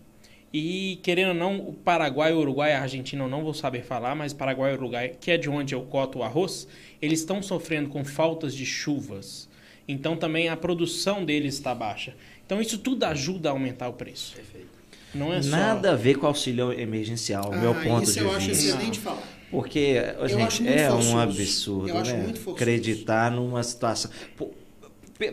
E 0.52 0.98
querendo 1.02 1.28
ou 1.28 1.34
não, 1.34 1.58
o 1.58 1.72
Paraguai, 1.74 2.32
o 2.32 2.38
Uruguai 2.38 2.70
e 2.70 2.74
a 2.74 2.80
Argentina 2.82 3.22
eu 3.24 3.28
não 3.28 3.42
vou 3.42 3.52
saber 3.52 3.82
falar, 3.82 4.14
mas 4.14 4.32
Paraguai 4.32 4.72
e 4.72 4.76
Uruguai, 4.76 5.12
que 5.20 5.30
é 5.30 5.36
de 5.36 5.50
onde 5.50 5.74
eu 5.74 5.82
coto 5.82 6.20
o 6.20 6.22
arroz, 6.22 6.66
eles 7.02 7.20
estão 7.20 7.42
sofrendo 7.42 7.90
com 7.90 8.04
faltas 8.04 8.54
de 8.54 8.64
chuvas. 8.64 9.48
Então 9.86 10.16
também 10.16 10.48
a 10.48 10.56
produção 10.56 11.24
deles 11.24 11.54
está 11.54 11.74
baixa. 11.74 12.14
Então 12.46 12.60
isso 12.62 12.78
tudo 12.78 13.04
ajuda 13.04 13.50
a 13.50 13.52
aumentar 13.52 13.88
o 13.88 13.92
preço. 13.92 14.34
Perfeito. 14.36 14.68
Não 15.14 15.32
é 15.32 15.42
só... 15.42 15.50
Nada 15.50 15.92
a 15.92 15.96
ver 15.96 16.16
com 16.16 16.26
auxílio 16.26 16.72
emergencial, 16.72 17.50
Ah, 17.52 17.56
meu 17.56 17.74
ponto 17.74 18.04
isso 18.04 18.14
de 18.14 18.20
eu 18.20 18.30
acho 18.34 18.46
vista. 18.48 18.68
excelente 18.68 18.98
falar. 18.98 19.37
Porque, 19.50 20.02
Eu 20.18 20.28
gente, 20.28 20.68
é 20.68 20.92
um 20.92 21.18
absurdo, 21.18 21.92
né? 21.92 22.34
Acreditar 22.52 23.30
numa 23.30 23.62
situação. 23.62 24.10
Por, 24.36 24.50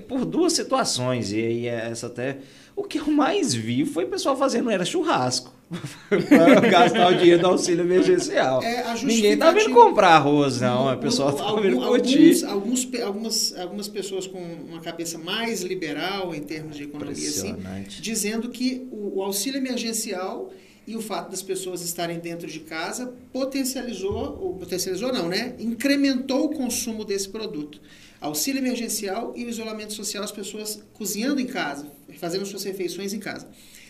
por 0.08 0.26
duas 0.26 0.54
situações, 0.54 1.32
e 1.32 1.40
aí 1.40 1.68
essa 1.68 2.08
até. 2.08 2.38
O 2.76 2.84
que 2.84 3.00
eu 3.00 3.08
mais 3.08 3.54
vi 3.54 3.86
foi 3.86 4.06
o 4.06 4.08
pessoal 4.08 4.36
fazendo 4.36 4.70
era 4.70 4.84
churrasco. 4.84 5.54
para 6.10 6.60
gastar 6.60 7.12
o 7.12 7.18
dinheiro 7.18 7.42
do 7.42 7.48
auxílio 7.48 7.84
emergencial. 7.84 8.62
É, 8.62 8.94
Ninguém 9.04 9.36
tá 9.36 9.52
vindo 9.52 9.74
comprar 9.74 10.10
arroz, 10.10 10.62
não. 10.62 10.94
O 10.94 10.98
pessoal 10.98 11.34
tá 11.34 11.56
vindo 11.60 11.78
curtir. 11.78 12.46
alguns, 12.46 12.88
algumas, 13.02 13.58
algumas 13.58 13.88
pessoas 13.88 14.28
com 14.28 14.40
uma 14.40 14.80
cabeça 14.80 15.18
mais 15.18 15.62
liberal 15.62 16.36
em 16.36 16.42
termos 16.42 16.76
de 16.78 16.84
economia, 16.84 17.30
assim, 17.30 17.56
dizendo 17.88 18.50
que 18.50 18.88
o, 18.92 19.18
o 19.20 19.24
auxílio 19.24 19.58
emergencial 19.58 20.52
e 20.88 20.96
o 20.96 21.02
fato 21.02 21.32
das 21.32 21.42
pessoas 21.42 21.82
estarem 21.82 22.20
dentro 22.20 22.48
de 22.48 22.60
casa 22.60 23.14
potencializou, 23.32 24.40
ou 24.42 24.56
potencializou 24.56 25.12
não, 25.12 25.28
né? 25.28 25.56
Incrementou 25.60 26.46
o 26.46 26.50
consumo 26.50 27.04
desse 27.04 27.30
produto. 27.30 27.82
Auxílio 28.22 28.60
emergencial 28.60 29.34
e 29.36 29.46
o 29.46 29.50
isolamento 29.50 29.94
social, 29.94 30.24
as 30.24 30.32
pessoas 30.32 30.82
cozinhando 30.94 31.42
em 31.42 31.48
casa, 31.48 31.88
fazendo 32.18 32.46
suas 32.46 32.64
refeições 32.64 33.14
em 33.14 33.20
casa. 33.20 33.48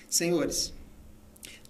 Senhores, 0.10 0.74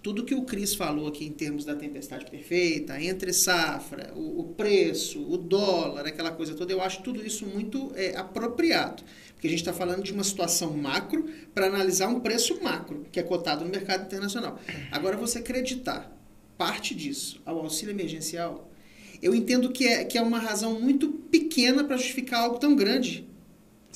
tudo 0.06 0.22
que 0.22 0.36
o 0.36 0.42
Cris 0.42 0.72
falou 0.72 1.08
aqui 1.08 1.24
em 1.24 1.32
termos 1.32 1.64
da 1.64 1.74
tempestade 1.74 2.26
perfeita, 2.26 3.02
entre 3.02 3.32
safra, 3.32 4.12
o, 4.14 4.38
o 4.38 4.44
preço, 4.54 5.20
o 5.20 5.36
dólar, 5.36 6.06
aquela 6.06 6.30
coisa 6.30 6.54
toda, 6.54 6.72
eu 6.72 6.80
acho 6.80 7.02
tudo 7.02 7.26
isso 7.26 7.44
muito 7.44 7.90
é, 7.96 8.16
apropriado. 8.16 9.02
Porque 9.32 9.48
a 9.48 9.50
gente 9.50 9.58
está 9.58 9.72
falando 9.72 10.04
de 10.04 10.12
uma 10.12 10.22
situação 10.22 10.76
macro 10.76 11.28
para 11.52 11.66
analisar 11.66 12.06
um 12.06 12.20
preço 12.20 12.62
macro, 12.62 13.04
que 13.10 13.18
é 13.18 13.22
cotado 13.24 13.64
no 13.64 13.70
mercado 13.72 14.04
internacional. 14.04 14.60
Agora, 14.92 15.16
você 15.16 15.40
acreditar 15.40 16.16
parte 16.56 16.94
disso 16.94 17.42
ao 17.44 17.58
auxílio 17.58 17.92
emergencial, 17.92 18.70
eu 19.20 19.34
entendo 19.34 19.72
que 19.72 19.88
é, 19.88 20.04
que 20.04 20.16
é 20.16 20.22
uma 20.22 20.38
razão 20.38 20.80
muito 20.80 21.08
pequena 21.08 21.82
para 21.82 21.96
justificar 21.96 22.44
algo 22.44 22.60
tão 22.60 22.76
grande. 22.76 23.28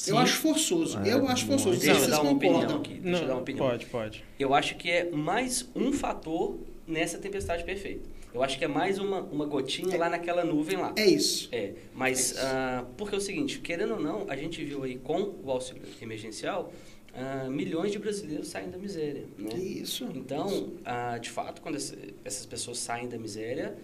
Sim. 0.00 0.12
Eu 0.12 0.18
acho 0.18 0.38
forçoso. 0.38 0.98
É, 1.00 1.12
eu 1.12 1.28
acho 1.28 1.44
forçoso. 1.44 1.74
Não 1.74 1.78
Deixa 1.78 1.84
se 1.84 1.90
eu 1.90 2.04
vocês 2.06 2.10
dar 2.10 2.22
uma 2.22 2.32
opinião 2.32 2.76
aqui. 2.78 2.94
Deixa 2.94 3.22
eu 3.22 3.26
dar 3.26 3.34
uma 3.34 3.42
opinião. 3.42 3.68
Pode, 3.68 3.84
pode. 3.84 4.24
Eu 4.38 4.54
acho 4.54 4.74
que 4.76 4.90
é 4.90 5.10
mais 5.10 5.68
um 5.76 5.92
fator 5.92 6.58
nessa 6.86 7.18
tempestade 7.18 7.64
perfeita. 7.64 8.08
Eu 8.32 8.42
acho 8.42 8.56
que 8.56 8.64
é 8.64 8.68
mais 8.68 8.98
uma, 8.98 9.20
uma 9.20 9.44
gotinha 9.44 9.98
lá 9.98 10.08
naquela 10.08 10.42
nuvem 10.42 10.78
lá. 10.78 10.94
É 10.96 11.04
isso. 11.04 11.50
É, 11.52 11.74
mas 11.94 12.34
ah, 12.38 12.86
porque 12.96 13.14
é 13.14 13.18
o 13.18 13.20
seguinte, 13.20 13.58
querendo 13.58 13.92
ou 13.92 14.00
não, 14.00 14.24
a 14.26 14.36
gente 14.36 14.64
viu 14.64 14.84
aí 14.84 14.96
com 14.96 15.34
o 15.44 15.50
auxílio 15.50 15.82
emergencial 16.00 16.72
ah, 17.12 17.48
milhões 17.50 17.92
de 17.92 17.98
brasileiros 17.98 18.48
saem 18.48 18.70
da 18.70 18.78
miséria, 18.78 19.24
né? 19.36 19.54
Isso. 19.54 20.08
Então, 20.14 20.72
ah, 20.84 21.18
de 21.18 21.28
fato, 21.28 21.60
quando 21.60 21.76
essas 21.76 22.46
pessoas 22.46 22.78
saem 22.78 23.06
da 23.06 23.18
miséria, 23.18 23.76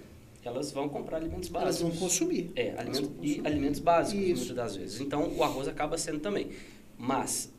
elas 0.46 0.70
vão 0.72 0.88
comprar 0.88 1.16
alimentos 1.18 1.50
Elas 1.50 1.64
básicos. 1.64 1.90
vão 1.92 2.00
consumir. 2.08 2.50
É, 2.54 2.68
Elas 2.68 2.80
alimentos, 2.80 3.00
vão 3.00 3.10
e 3.22 3.28
consumir. 3.28 3.46
alimentos 3.46 3.80
básicos, 3.80 4.24
Isso. 4.24 4.36
muitas 4.46 4.56
das 4.56 4.76
vezes. 4.76 5.00
Então, 5.00 5.32
o 5.36 5.42
arroz 5.42 5.68
acaba 5.68 5.98
sendo 5.98 6.20
também. 6.20 6.50
Mas, 6.98 7.52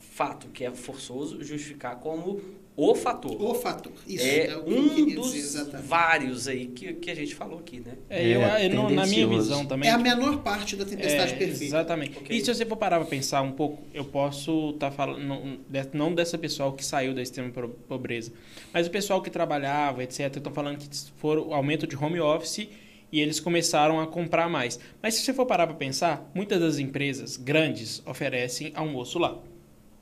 fato 0.00 0.48
que 0.48 0.64
é 0.64 0.70
forçoso 0.72 1.42
justificar 1.42 1.98
como 2.00 2.40
o 2.76 2.94
fator. 2.94 3.40
O 3.40 3.54
fator. 3.54 3.92
Isso 4.06 4.26
é, 4.26 4.56
o 4.56 4.64
que 4.64 4.70
eu 4.70 4.78
um 4.78 5.14
dos 5.14 5.34
exatamente. 5.34 5.86
vários 5.86 6.48
aí 6.48 6.66
que, 6.66 6.92
que 6.94 7.10
a 7.10 7.14
gente 7.14 7.32
falou 7.34 7.60
aqui, 7.60 7.78
né? 7.78 7.92
É, 8.10 8.26
eu, 8.26 8.40
É, 8.42 8.66
eu 8.66 8.90
na 8.90 9.06
minha 9.06 9.26
visão 9.28 9.64
também. 9.64 9.88
É 9.88 9.92
a 9.92 9.98
menor 9.98 10.42
parte 10.42 10.74
da 10.74 10.84
tempestade 10.84 11.34
É, 11.34 11.36
perfeita. 11.36 11.64
Exatamente. 11.64 12.18
Ok. 12.18 12.36
E 12.36 12.40
se 12.40 12.52
você 12.52 12.66
for 12.66 12.76
parar 12.76 12.98
pra 12.98 13.06
pensar 13.06 13.42
um 13.42 13.52
pouco, 13.52 13.82
eu 13.94 14.04
posso 14.04 14.70
estar 14.70 14.90
falando, 14.90 15.22
não, 15.24 15.58
não 15.92 16.14
dessa 16.14 16.36
pessoal 16.36 16.72
que 16.72 16.84
saiu 16.84 17.14
da 17.14 17.22
extrema 17.22 17.50
pobreza, 17.86 18.32
mas 18.72 18.88
o 18.88 18.90
pessoal 18.90 19.22
que 19.22 19.30
trabalhava, 19.30 20.02
etc., 20.02 20.36
estão 20.36 20.52
falando 20.52 20.78
que 20.78 20.88
foram 21.16 21.48
o 21.48 21.54
aumento 21.54 21.86
de 21.86 21.96
home 21.96 22.18
office 22.18 22.68
e 23.12 23.20
eles 23.20 23.38
começaram 23.38 24.00
a 24.00 24.06
comprar 24.08 24.48
mais. 24.48 24.80
Mas 25.00 25.14
se 25.14 25.22
você 25.22 25.32
for 25.32 25.46
parar 25.46 25.68
para 25.68 25.76
pensar, 25.76 26.28
muitas 26.34 26.58
das 26.60 26.78
empresas 26.80 27.36
grandes 27.36 28.02
oferecem 28.04 28.72
almoço 28.74 29.20
lá, 29.20 29.38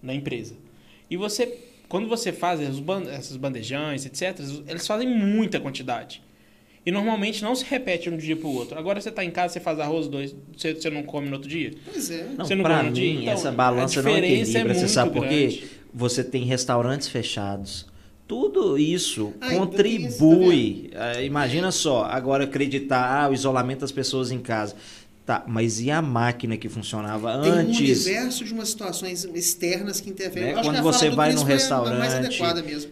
na 0.01 0.15
empresa. 0.15 0.57
E 1.11 1.19
você, 1.19 1.59
quando 1.93 2.09
você 2.09 2.33
faz 2.33 2.59
essas 2.59 3.37
bandejões, 3.37 4.07
etc., 4.07 4.41
eles 4.67 4.87
fazem 4.87 5.07
muita 5.07 5.61
quantidade. 5.61 6.23
E 6.87 6.91
normalmente 6.91 7.43
não 7.45 7.55
se 7.55 7.67
repete 7.67 8.09
um 8.09 8.17
dia 8.17 8.35
para 8.35 8.49
o 8.49 8.55
outro. 8.55 8.79
Agora 8.79 8.99
você 8.99 9.11
está 9.11 9.23
em 9.23 9.31
casa, 9.31 9.53
você 9.53 9.61
faz 9.61 9.79
arroz 9.79 10.09
dois, 10.09 10.35
você, 10.57 10.73
você 10.75 10.89
não 10.89 11.03
come 11.03 11.29
no 11.29 11.35
outro 11.35 11.49
dia? 11.51 11.71
Pois 11.85 12.11
é. 12.11 12.25
Não, 12.37 12.45
Você 12.47 12.55
não 12.55 12.65
pra 12.65 12.79
come 12.79 12.89
no 12.89 12.95
dia? 12.95 13.13
mim, 13.13 13.21
Então, 13.21 13.33
essa 13.35 13.53
balança 13.53 14.01
não 14.03 14.11
é 14.11 14.19
equilibra. 14.19 14.75
você 14.75 14.81
muito 14.81 14.89
sabe 14.89 15.13
por 15.13 15.29
quê? 15.29 15.65
Você 15.93 16.25
tem 16.25 16.45
restaurantes 16.45 17.09
fechados. 17.09 17.87
Tudo 18.27 18.79
isso 18.79 19.35
Ah, 19.41 19.49
ainda 19.49 19.67
tem 19.67 19.97
isso, 20.07 20.19
contribui. 20.19 20.91
Ah, 20.95 21.21
imagina 21.23 21.71
só, 21.71 22.05
agora 22.05 22.45
acreditar, 22.45 23.25
ah, 23.25 23.29
o 23.29 23.35
isolamento 23.35 23.81
das 23.81 23.93
pessoas 23.93 24.33
em 24.33 24.39
casa. 24.39 24.75
Tá, 25.25 25.45
mas 25.47 25.81
e 25.81 25.89
a 25.89 26.03
máquina 26.03 26.57
que 26.57 26.69
funcionava 26.69 27.41
Tem 27.41 27.53
um 27.53 27.55
antes? 27.55 27.79
universo 27.79 28.45
de 28.45 28.53
umas 28.53 28.71
situações 28.71 29.25
externas 29.25 30.01
que 30.01 30.11
interferem. 30.11 30.57
Né? 30.57 30.63
Quando 30.63 30.83
você 30.83 31.11
vai 31.11 31.33
num 31.33 31.45
restaurante, 31.45 32.41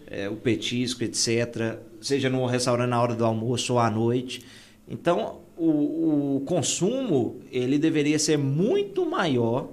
é, 0.07 0.29
o 0.29 0.37
petisco, 0.37 1.03
etc. 1.03 1.79
Seja 2.01 2.31
no 2.31 2.47
restaurante 2.47 2.91
na 2.91 3.03
hora 3.03 3.15
do 3.17 3.25
almoço 3.25 3.73
ou 3.73 3.79
à 3.81 3.91
noite. 3.91 4.43
Então, 4.89 5.41
o, 5.57 6.37
o 6.37 6.41
consumo 6.47 7.41
ele 7.51 7.79
deveria 7.79 8.19
ser 8.19 8.39
muito 8.39 9.05
maior 9.05 9.69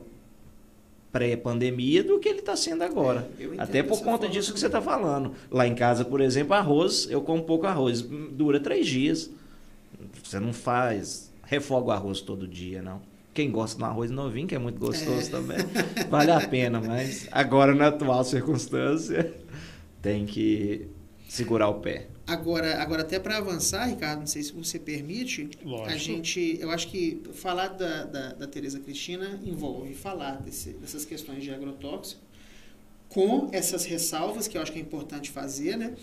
pré-pandemia 1.12 2.04
do 2.04 2.20
que 2.20 2.28
ele 2.28 2.40
está 2.40 2.56
sendo 2.56 2.84
agora. 2.84 3.30
É, 3.40 3.46
Até 3.58 3.82
por 3.82 4.02
conta 4.02 4.28
disso 4.28 4.54
que 4.54 4.60
você 4.60 4.66
está 4.66 4.82
falando. 4.82 5.34
Lá 5.50 5.68
em 5.68 5.74
casa, 5.74 6.04
por 6.04 6.22
exemplo, 6.22 6.54
arroz, 6.54 7.08
eu 7.10 7.22
como 7.22 7.44
pouco 7.44 7.66
arroz. 7.66 8.02
Dura 8.02 8.60
três 8.60 8.86
dias. 8.86 9.30
Você 10.24 10.40
não 10.40 10.54
faz, 10.54 11.27
refoga 11.48 11.88
o 11.88 11.92
arroz 11.92 12.22
todo 12.22 12.48
dia, 12.48 12.82
não. 12.82 13.02
Quem 13.34 13.52
gosta 13.52 13.78
do 13.78 13.86
arroz 13.86 14.10
novinho, 14.12 14.48
que 14.48 14.56
é 14.56 14.60
muito 14.60 14.80
gostoso 14.80 15.28
É. 15.28 15.32
também, 15.32 15.58
vale 16.10 16.32
a 16.32 16.48
pena, 16.48 16.80
mas 16.82 17.28
agora, 17.32 17.74
na 17.76 17.88
atual 17.88 18.24
circunstância, 18.24 19.34
tem 20.02 20.26
que 20.26 20.88
segurar 21.30 21.68
o 21.70 21.76
pé. 21.76 22.08
Agora, 22.26 22.82
agora 22.82 23.04
até 23.04 23.20
para 23.20 23.38
avançar, 23.38 23.86
Ricardo, 23.86 24.20
não 24.20 24.28
sei 24.28 24.44
se 24.44 24.52
você 24.52 24.78
permite, 24.78 25.50
Lógico. 25.64 25.90
a 25.90 25.96
gente, 25.98 26.58
eu 26.60 26.70
acho 26.72 26.88
que 26.90 27.22
falar 27.34 27.68
da, 27.70 28.04
da, 28.06 28.34
da 28.34 28.48
Tereza 28.48 28.80
Cristina 28.80 29.40
envolve 29.46 29.94
falar 29.94 30.42
desse- 30.42 30.74
dessas 30.74 31.06
questões 31.06 31.44
de 31.44 31.52
agrotóxico, 31.54 32.20
com 33.08 33.50
essas 33.54 33.86
ressalvas 33.86 34.48
que 34.48 34.58
eu 34.58 34.62
acho 34.62 34.74
que 34.74 34.80
é 34.80 34.82
importante 34.82 35.30
fazer, 35.32 35.78
né? 35.78 35.94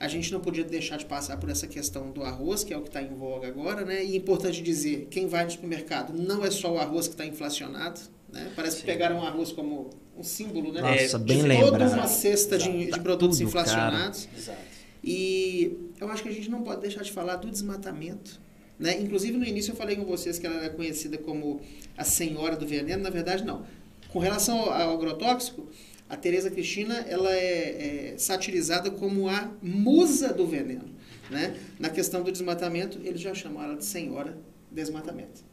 A 0.00 0.08
gente 0.08 0.32
não 0.32 0.40
podia 0.40 0.64
deixar 0.64 0.96
de 0.96 1.04
passar 1.04 1.36
por 1.36 1.50
essa 1.50 1.66
questão 1.66 2.10
do 2.10 2.24
arroz, 2.24 2.64
que 2.64 2.72
é 2.72 2.76
o 2.76 2.80
que 2.80 2.88
está 2.88 3.02
em 3.02 3.14
voga 3.14 3.46
agora, 3.46 3.84
né? 3.84 4.02
E 4.02 4.14
é 4.14 4.16
importante 4.16 4.62
dizer, 4.62 5.06
quem 5.10 5.28
vai 5.28 5.44
no 5.44 5.50
supermercado, 5.50 6.14
não 6.14 6.42
é 6.42 6.50
só 6.50 6.72
o 6.72 6.78
arroz 6.78 7.06
que 7.06 7.12
está 7.14 7.26
inflacionado, 7.26 8.00
né? 8.32 8.50
Parece 8.56 8.76
que 8.76 8.80
Sim. 8.80 8.86
pegaram 8.86 9.18
o 9.18 9.22
arroz 9.22 9.52
como 9.52 9.90
um 10.16 10.22
símbolo, 10.22 10.72
né? 10.72 10.80
Nossa, 10.80 11.18
de 11.18 11.24
bem 11.24 11.42
toda 11.42 11.76
lembrado. 11.76 11.92
uma 11.92 12.08
cesta 12.08 12.56
de, 12.56 12.86
Tá 12.86 12.96
de 12.96 13.02
produtos 13.02 13.40
inflacionados. 13.42 14.26
Exato. 14.36 14.58
E 15.04 15.76
eu 16.00 16.08
acho 16.08 16.22
que 16.22 16.28
a 16.30 16.32
gente 16.32 16.50
não 16.50 16.62
pode 16.62 16.80
deixar 16.80 17.02
de 17.02 17.12
falar 17.12 17.36
do 17.36 17.50
desmatamento. 17.50 18.40
Né? 18.78 18.98
Inclusive, 19.00 19.36
no 19.36 19.44
início 19.44 19.72
eu 19.72 19.76
falei 19.76 19.96
com 19.96 20.04
vocês 20.06 20.38
que 20.38 20.46
ela 20.46 20.56
era 20.56 20.70
conhecida 20.70 21.18
como 21.18 21.60
a 21.96 22.04
senhora 22.04 22.56
do 22.56 22.66
veneno. 22.66 23.02
Na 23.02 23.10
verdade, 23.10 23.44
não. 23.44 23.64
Com 24.08 24.18
relação 24.18 24.58
ao 24.72 24.94
agrotóxico, 24.94 25.68
a 26.10 26.16
Tereza 26.16 26.50
Cristina 26.50 27.06
ela 27.08 27.32
é, 27.32 28.12
é 28.12 28.18
satirizada 28.18 28.90
como 28.90 29.28
a 29.28 29.48
musa 29.62 30.34
do 30.34 30.44
veneno. 30.44 30.90
Né? 31.30 31.56
Na 31.78 31.88
questão 31.88 32.24
do 32.24 32.32
desmatamento, 32.32 32.98
eles 33.04 33.20
já 33.20 33.32
chamam 33.32 33.62
ela 33.62 33.76
de 33.76 33.84
senhora 33.84 34.36
desmatamento. 34.72 35.48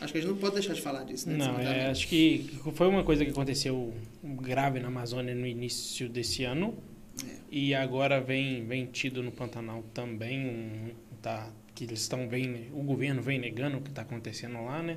Acho 0.00 0.12
que 0.12 0.18
a 0.18 0.22
gente 0.22 0.30
não 0.30 0.38
pode 0.38 0.54
deixar 0.54 0.72
de 0.72 0.80
falar 0.80 1.04
disso. 1.04 1.28
Né? 1.28 1.36
Não, 1.36 1.60
é, 1.60 1.90
acho 1.90 2.08
que 2.08 2.58
foi 2.74 2.88
uma 2.88 3.04
coisa 3.04 3.22
que 3.22 3.30
aconteceu 3.30 3.92
grave 4.22 4.80
na 4.80 4.88
Amazônia 4.88 5.34
no 5.34 5.46
início 5.46 6.08
desse 6.08 6.44
ano. 6.44 6.74
É. 7.22 7.36
E 7.50 7.74
agora 7.74 8.20
vem, 8.20 8.66
vem 8.66 8.86
tido 8.86 9.22
no 9.22 9.30
Pantanal 9.30 9.84
também, 9.92 10.46
um, 10.46 10.90
tá, 11.20 11.52
que 11.74 11.84
eles 11.84 12.00
estão 12.00 12.26
bem, 12.26 12.68
o 12.72 12.82
governo 12.82 13.22
vem 13.22 13.38
negando 13.38 13.76
o 13.76 13.80
que 13.82 13.90
está 13.90 14.02
acontecendo 14.02 14.64
lá, 14.64 14.82
né? 14.82 14.96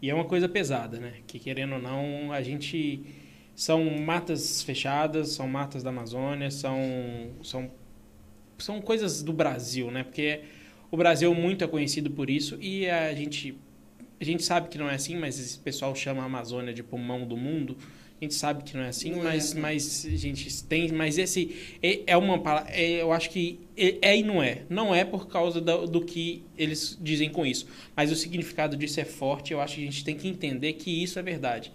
E 0.00 0.08
é 0.08 0.14
uma 0.14 0.24
coisa 0.24 0.48
pesada, 0.48 0.98
né? 0.98 1.14
Que 1.26 1.38
querendo 1.38 1.74
ou 1.74 1.82
não, 1.82 2.32
a 2.32 2.42
gente 2.42 3.04
são 3.58 3.84
matas 3.98 4.62
fechadas, 4.62 5.30
são 5.30 5.48
matas 5.48 5.82
da 5.82 5.90
Amazônia, 5.90 6.50
são 6.50 6.78
são 7.42 7.70
são 8.58 8.80
coisas 8.80 9.22
do 9.22 9.32
Brasil, 9.32 9.90
né? 9.90 10.02
Porque 10.04 10.40
o 10.90 10.96
Brasil 10.96 11.32
muito 11.34 11.64
é 11.64 11.68
conhecido 11.68 12.10
por 12.10 12.28
isso 12.30 12.58
e 12.60 12.88
a 12.88 13.14
gente 13.14 13.56
a 14.20 14.24
gente 14.24 14.42
sabe 14.42 14.68
que 14.68 14.78
não 14.78 14.88
é 14.90 14.94
assim, 14.94 15.16
mas 15.16 15.38
esse 15.38 15.58
pessoal 15.58 15.94
chama 15.94 16.22
a 16.22 16.26
Amazônia 16.26 16.74
de 16.74 16.82
pulmão 16.82 17.26
do 17.26 17.36
mundo. 17.36 17.76
A 18.20 18.24
gente 18.24 18.34
sabe 18.34 18.64
que 18.64 18.76
não 18.76 18.82
é 18.82 18.88
assim, 18.88 19.12
Não 19.12 19.20
é, 19.20 19.24
mas, 19.24 19.54
né? 19.54 19.60
mas 19.60 20.04
a 20.06 20.16
gente 20.16 20.64
tem. 20.64 20.90
Mas 20.90 21.18
esse 21.18 21.54
é, 21.80 22.00
é 22.08 22.16
uma 22.16 22.38
pala- 22.40 22.66
é, 22.68 23.00
Eu 23.02 23.12
acho 23.12 23.30
que 23.30 23.60
é, 23.76 23.96
é 24.02 24.18
e 24.18 24.24
não 24.24 24.42
é. 24.42 24.62
Não 24.68 24.92
é 24.94 25.04
por 25.04 25.28
causa 25.28 25.60
do, 25.60 25.86
do 25.86 26.00
que 26.04 26.42
eles 26.56 26.98
dizem 27.00 27.30
com 27.30 27.46
isso. 27.46 27.68
Mas 27.96 28.10
o 28.10 28.16
significado 28.16 28.76
disso 28.76 29.00
é 29.00 29.04
forte. 29.04 29.52
Eu 29.52 29.60
acho 29.60 29.76
que 29.76 29.82
a 29.82 29.84
gente 29.84 30.04
tem 30.04 30.16
que 30.16 30.26
entender 30.26 30.72
que 30.74 30.90
isso 31.02 31.18
é 31.18 31.22
verdade. 31.22 31.72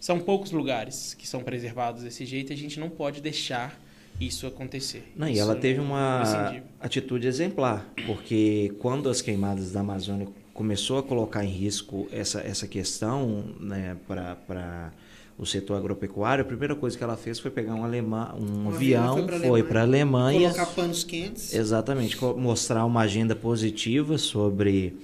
São 0.00 0.18
poucos 0.18 0.50
lugares 0.50 1.14
que 1.14 1.28
são 1.28 1.42
preservados 1.42 2.02
desse 2.02 2.24
jeito 2.24 2.50
e 2.50 2.54
a 2.54 2.56
gente 2.56 2.80
não 2.80 2.88
pode 2.88 3.20
deixar 3.20 3.78
isso 4.18 4.46
acontecer. 4.46 5.12
Não, 5.14 5.28
e 5.28 5.32
Isso 5.32 5.40
ela 5.42 5.54
teve 5.54 5.78
não 5.78 5.84
é 5.84 5.88
uma 5.88 6.62
atitude 6.80 7.26
exemplar, 7.26 7.86
porque 8.06 8.72
quando 8.78 9.08
as 9.08 9.20
queimadas 9.22 9.70
da 9.72 9.80
Amazônia 9.80 10.26
começou 10.52 10.98
a 10.98 11.02
colocar 11.02 11.44
em 11.44 11.48
risco 11.50 12.06
essa, 12.12 12.40
essa 12.40 12.66
questão 12.66 13.44
né, 13.60 13.96
para 14.08 14.90
o 15.38 15.46
setor 15.46 15.76
agropecuário, 15.78 16.42
a 16.42 16.46
primeira 16.46 16.74
coisa 16.74 16.98
que 16.98 17.04
ela 17.04 17.16
fez 17.16 17.38
foi 17.38 17.50
pegar 17.50 17.74
um, 17.74 17.82
alemã, 17.84 18.34
um, 18.38 18.64
Um 18.66 18.68
avião, 18.68 19.18
avião 19.18 19.40
foi 19.48 19.62
para 19.62 19.80
a 19.80 19.82
Alemanha, 19.84 20.50
Colocar 20.50 20.66
panos 20.66 21.02
quentes. 21.04 21.54
exatamente, 21.54 22.18
mostrar 22.36 22.84
uma 22.84 23.00
agenda 23.02 23.34
positiva 23.34 24.18
sobre 24.18 24.96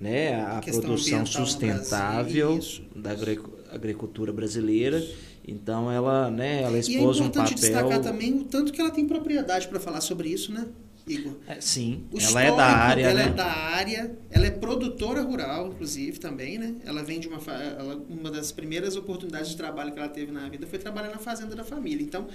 né, 0.00 0.34
a, 0.34 0.58
A 0.58 0.62
produção 0.62 1.26
sustentável 1.26 2.50
Brasil, 2.50 2.58
isso. 2.58 2.82
da 2.94 3.10
agri- 3.10 3.40
agricultura 3.72 4.32
brasileira. 4.32 5.04
Então 5.46 5.90
ela, 5.90 6.30
né, 6.30 6.62
ela 6.62 6.72
E 6.72 6.76
é 6.76 6.80
expôs 6.80 7.18
um 7.18 7.26
importante 7.26 7.54
papel. 7.54 7.70
destacar 7.70 8.00
também 8.00 8.34
o 8.38 8.44
tanto 8.44 8.72
que 8.72 8.80
ela 8.80 8.90
tem 8.90 9.06
propriedade 9.06 9.68
para 9.68 9.80
falar 9.80 10.00
sobre 10.00 10.28
isso, 10.28 10.52
né, 10.52 10.66
Igor? 11.08 11.32
É, 11.48 11.60
sim, 11.60 12.04
O 12.12 12.20
ela 12.20 12.42
é 12.42 12.54
da 12.54 12.66
área, 12.66 13.06
dela 13.08 13.18
né? 13.24 13.26
é 13.30 13.32
da 13.32 13.46
área, 13.46 14.16
ela 14.30 14.46
é 14.46 14.50
produtora 14.50 15.22
rural, 15.22 15.68
inclusive, 15.68 16.20
também, 16.20 16.58
né? 16.58 16.74
Ela 16.84 17.02
vem 17.02 17.18
de 17.18 17.26
uma... 17.26 17.38
Ela, 17.52 17.96
uma 18.08 18.30
das 18.30 18.52
primeiras 18.52 18.94
oportunidades 18.96 19.50
de 19.50 19.56
trabalho 19.56 19.92
que 19.92 19.98
ela 19.98 20.08
teve 20.08 20.30
na 20.30 20.48
vida 20.48 20.66
foi 20.66 20.78
trabalhar 20.78 21.08
na 21.10 21.18
fazenda 21.18 21.56
da 21.56 21.64
família. 21.64 22.04
Então, 22.04 22.28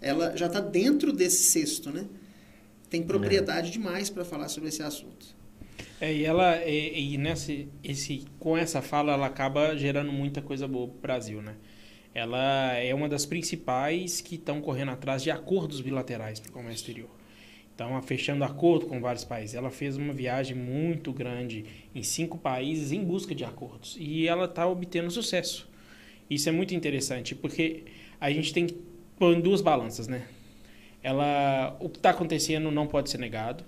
ela 0.00 0.34
já 0.36 0.46
está 0.46 0.60
dentro 0.60 1.12
desse 1.12 1.42
cesto, 1.42 1.90
né? 1.90 2.06
Tem 2.88 3.02
propriedade 3.02 3.70
demais 3.72 4.08
para 4.08 4.24
falar 4.24 4.48
sobre 4.48 4.68
esse 4.68 4.82
assunto. 4.82 5.34
É, 6.00 6.12
e 6.12 6.24
ela 6.24 6.56
e, 6.64 7.14
e 7.14 7.18
nesse 7.18 7.68
esse 7.82 8.24
com 8.38 8.56
essa 8.56 8.82
fala 8.82 9.12
ela 9.12 9.26
acaba 9.26 9.76
gerando 9.76 10.12
muita 10.12 10.42
coisa 10.42 10.66
boa 10.66 10.88
pro 10.88 11.00
Brasil, 11.00 11.40
né? 11.40 11.56
Ela 12.14 12.74
é 12.74 12.94
uma 12.94 13.08
das 13.08 13.26
principais 13.26 14.20
que 14.20 14.36
estão 14.36 14.60
correndo 14.60 14.92
atrás 14.92 15.22
de 15.22 15.30
acordos 15.30 15.80
bilaterais 15.80 16.38
para 16.38 16.50
o 16.50 16.52
comércio 16.52 16.76
exterior. 16.76 17.10
Então, 17.74 18.00
fechando 18.02 18.44
acordo 18.44 18.86
com 18.86 19.00
vários 19.00 19.24
países. 19.24 19.56
Ela 19.56 19.68
fez 19.68 19.96
uma 19.96 20.12
viagem 20.12 20.56
muito 20.56 21.12
grande 21.12 21.64
em 21.92 22.04
cinco 22.04 22.38
países 22.38 22.92
em 22.92 23.02
busca 23.02 23.34
de 23.34 23.44
acordos. 23.44 23.96
E 23.98 24.28
ela 24.28 24.44
está 24.44 24.64
obtendo 24.64 25.10
sucesso. 25.10 25.68
Isso 26.30 26.48
é 26.48 26.52
muito 26.52 26.72
interessante, 26.72 27.34
porque 27.34 27.82
a 28.20 28.30
gente 28.30 28.52
tem 28.54 28.66
que 28.66 28.74
pôr 29.18 29.36
em 29.36 29.40
duas 29.40 29.60
balanças, 29.60 30.06
né? 30.06 30.28
Ela, 31.02 31.76
o 31.80 31.88
que 31.88 31.98
está 31.98 32.10
acontecendo 32.10 32.70
não 32.70 32.86
pode 32.86 33.10
ser 33.10 33.18
negado. 33.18 33.64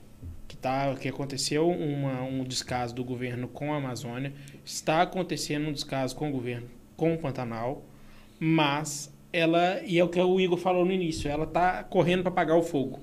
Que, 0.48 0.56
tá, 0.56 0.94
que 0.94 1.08
aconteceu 1.08 1.68
uma, 1.68 2.22
um 2.22 2.44
descaso 2.44 2.94
do 2.94 3.04
governo 3.04 3.48
com 3.48 3.72
a 3.74 3.78
Amazônia. 3.78 4.32
Está 4.64 5.02
acontecendo 5.02 5.68
um 5.68 5.72
descaso 5.72 6.14
com 6.14 6.28
o 6.28 6.32
governo 6.32 6.68
com 6.96 7.14
o 7.14 7.18
Pantanal. 7.18 7.84
Mas 8.38 9.12
ela, 9.32 9.82
e 9.84 9.98
é 9.98 10.04
o 10.04 10.08
que 10.08 10.20
o 10.20 10.40
Igor 10.40 10.58
falou 10.58 10.84
no 10.84 10.92
início, 10.92 11.28
ela 11.28 11.44
está 11.44 11.82
correndo 11.84 12.22
para 12.22 12.30
apagar 12.32 12.56
o 12.56 12.62
fogo. 12.62 13.00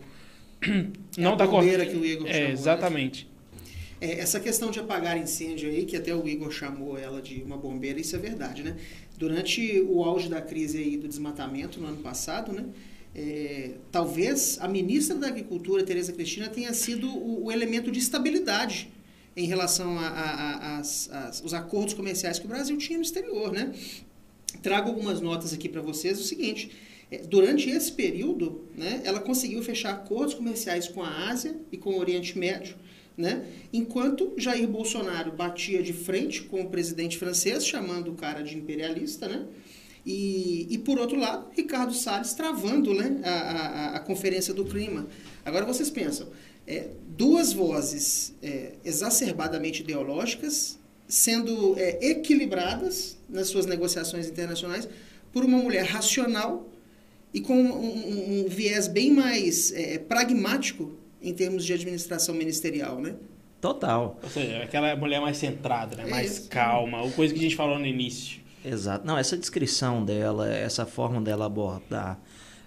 É 1.18 1.26
a 1.26 1.36
tá 1.36 1.46
bombeira 1.46 1.86
correndo. 1.86 1.92
que 1.92 1.96
o 1.98 2.06
Igor 2.06 2.28
É, 2.28 2.34
chamou, 2.34 2.48
né? 2.48 2.54
exatamente. 2.54 3.30
É, 4.02 4.20
essa 4.20 4.40
questão 4.40 4.72
de 4.72 4.80
apagar 4.80 5.18
incêndio 5.18 5.70
aí, 5.70 5.86
que 5.86 5.96
até 5.96 6.14
o 6.16 6.28
Igor 6.28 6.52
chamou 6.52 6.98
ela 6.98 7.22
de 7.22 7.42
uma 7.44 7.58
bombeira, 7.58 8.00
isso 8.00 8.16
é 8.16 8.20
verdade, 8.20 8.64
né? 8.64 8.76
Durante 9.18 9.80
o 9.82 10.04
auge 10.04 10.28
da 10.30 10.42
crise 10.42 10.78
aí 10.80 10.98
do 10.98 11.08
desmatamento 11.08 11.80
no 11.80 11.88
ano 11.88 11.98
passado, 11.98 12.52
né? 12.52 12.66
É, 13.16 13.72
talvez 13.92 14.58
a 14.60 14.68
ministra 14.68 15.16
da 15.18 15.28
Agricultura, 15.28 15.84
Tereza 15.84 16.12
Cristina, 16.14 16.50
tenha 16.50 16.74
sido 16.74 17.08
o, 17.10 17.46
o 17.46 17.52
elemento 17.52 17.92
de 17.92 18.00
estabilidade 18.00 18.90
em 19.36 19.46
relação 19.46 19.98
a, 20.00 20.08
a- 20.08 20.32
a- 20.32 20.78
às- 20.80 21.10
às- 21.12 21.42
os 21.44 21.54
acordos 21.54 21.94
comerciais 21.94 22.40
que 22.40 22.46
o 22.46 22.50
Brasil 22.50 22.78
tinha 22.78 22.98
no 22.98 23.04
exterior, 23.04 23.52
né? 23.52 23.72
Trago 24.62 24.90
algumas 24.90 25.20
notas 25.22 25.54
aqui 25.54 25.68
para 25.68 25.82
vocês. 25.82 26.20
O 26.20 26.24
seguinte: 26.24 26.72
é, 27.12 27.18
durante 27.20 27.70
esse 27.70 27.92
período, 27.92 28.68
né, 28.76 29.02
ela 29.04 29.20
conseguiu 29.20 29.62
fechar 29.64 29.92
acordos 29.94 30.34
comerciais 30.36 30.88
com 30.88 31.02
a 31.02 31.30
Ásia 31.30 31.56
e 31.72 31.78
com 31.78 31.92
o 31.92 32.00
Oriente 32.00 32.38
Médio, 32.38 32.76
né? 33.18 33.46
Enquanto 33.72 34.34
Jair 34.38 34.68
Bolsonaro 34.68 35.32
batia 35.32 35.82
de 35.84 35.94
frente 35.94 36.44
com 36.44 36.62
o 36.62 36.70
presidente 36.70 37.18
francês, 37.18 37.66
chamando 37.66 38.12
o 38.12 38.16
cara 38.16 38.42
de 38.44 38.56
imperialista, 38.58 39.28
né? 39.28 39.46
E, 40.06 40.68
e 40.70 40.78
por 40.78 41.00
outro 41.00 41.18
lado, 41.18 41.48
Ricardo 41.56 41.94
Salles 41.94 42.34
travando 42.34 42.94
né, 42.94 43.22
a, 43.24 43.30
a, 43.30 43.96
a 43.96 44.00
conferência 44.00 44.54
do 44.54 44.66
clima. 44.66 45.08
Agora 45.46 45.66
vocês 45.66 45.90
pensam, 45.90 46.28
é, 46.68 46.88
duas 47.18 47.54
vozes 47.54 48.34
é, 48.42 48.74
exacerbadamente 48.84 49.82
ideológicas 49.82 50.78
sendo 51.08 51.78
é, 51.78 52.06
equilibradas 52.10 53.18
nas 53.30 53.48
suas 53.48 53.66
negociações 53.66 54.28
internacionais 54.28 54.88
por 55.32 55.44
uma 55.46 55.58
mulher 55.58 55.86
racional 55.86 56.68
e 57.34 57.40
com 57.42 57.56
um, 57.56 57.74
um- 57.74 58.46
um 58.46 58.50
viés 58.50 58.88
bem 58.88 59.12
mais 59.12 59.72
é, 59.72 59.98
pragmático 59.98 60.92
em 61.22 61.34
termos 61.34 61.66
de 61.66 61.74
administração 61.74 62.36
ministerial, 62.36 63.00
né? 63.00 63.16
Total. 63.62 64.20
Ou 64.22 64.30
seja, 64.30 64.62
aquela 64.64 64.94
mulher 64.96 65.22
mais 65.22 65.38
centrada, 65.38 65.96
né? 65.96 66.04
É 66.06 66.10
mais 66.10 66.40
calma, 66.50 67.02
o 67.04 67.12
coisa 67.14 67.34
que 67.34 67.40
a 67.40 67.44
gente 67.44 67.56
falou 67.56 67.80
no 67.80 67.86
início. 67.86 68.43
Exato. 68.64 69.06
Não, 69.06 69.18
essa 69.18 69.36
descrição 69.38 70.04
dela, 70.04 70.50
essa 70.52 70.86
forma 70.86 71.22
dela 71.22 71.46
abordar 71.46 72.20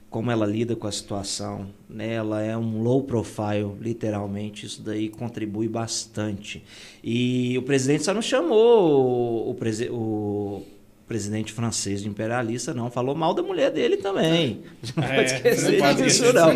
como 0.08 0.30
ela 0.30 0.46
lida 0.46 0.74
com 0.76 0.86
a 0.86 0.92
situação, 0.92 1.66
né? 1.88 2.14
ela 2.14 2.40
é 2.40 2.56
um 2.56 2.80
low 2.82 3.02
profile, 3.02 3.72
literalmente, 3.80 4.64
isso 4.64 4.80
daí 4.80 5.08
contribui 5.08 5.68
bastante. 5.68 6.62
E 7.02 7.58
o 7.58 7.62
presidente 7.62 8.04
só 8.04 8.14
não 8.14 8.22
chamou 8.22 9.50
o, 9.50 9.54
presi- 9.54 9.90
o 9.90 10.62
presidente 11.08 11.52
francês 11.52 12.02
de 12.02 12.08
imperialista, 12.08 12.72
não, 12.72 12.90
falou 12.90 13.14
mal 13.14 13.34
da 13.34 13.42
mulher 13.42 13.70
dele 13.70 13.96
também. 13.98 14.62
Não 14.96 15.02
É, 15.04 15.16
pode 15.16 15.32
esquecer 15.34 15.72
não 15.72 15.78
pode 15.86 16.02
disso, 16.04 16.32
não. 16.32 16.50